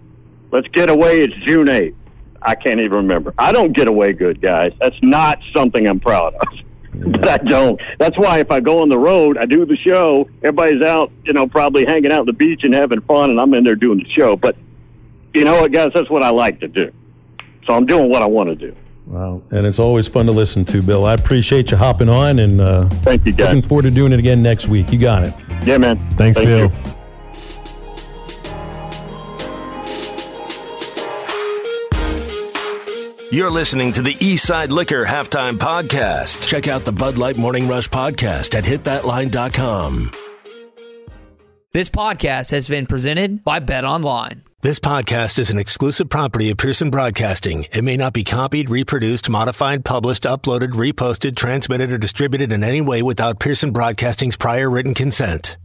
[0.52, 1.96] let's get away, it's June 8th.
[2.42, 3.34] I can't even remember.
[3.38, 4.72] I don't get away good, guys.
[4.80, 6.48] That's not something I'm proud of.
[6.98, 7.78] But I don't.
[8.00, 10.30] That's why if I go on the road, I do the show.
[10.38, 13.54] Everybody's out, you know, probably hanging out at the beach and having fun, and I'm
[13.54, 14.38] in there doing the show.
[14.38, 14.56] But
[15.36, 15.92] you know what, guys?
[15.94, 16.92] That's what I like to do.
[17.66, 18.76] So I'm doing what I want to do.
[19.06, 19.44] Wow.
[19.52, 21.06] And it's always fun to listen to, Bill.
[21.06, 23.54] I appreciate you hopping on, and uh, thank you, guys.
[23.54, 24.92] Looking forward to doing it again next week.
[24.92, 25.34] You got it.
[25.64, 25.98] Yeah, man.
[26.12, 26.72] Thanks, Thank Bill.
[26.72, 26.96] you.
[33.32, 36.48] You're listening to the Eastside Liquor Halftime Podcast.
[36.48, 40.12] Check out the Bud Light Morning Rush Podcast at hitthatline.com.
[41.74, 44.44] This podcast has been presented by Bet Online.
[44.66, 47.68] This podcast is an exclusive property of Pearson Broadcasting.
[47.72, 52.82] It may not be copied, reproduced, modified, published, uploaded, reposted, transmitted, or distributed in any
[52.82, 55.58] way without Pearson Broadcasting's prior written consent.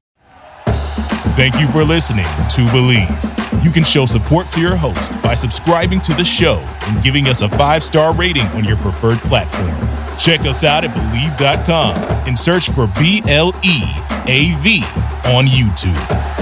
[0.67, 3.65] Thank you for listening to Bleav.
[3.65, 7.41] You can show support to your host by subscribing to the show and giving us
[7.41, 9.71] a five star rating on your preferred platform.
[10.19, 11.97] Check us out at Bleav.com
[12.29, 13.81] and search for B L E
[14.29, 14.83] A V
[15.25, 16.40] on YouTube.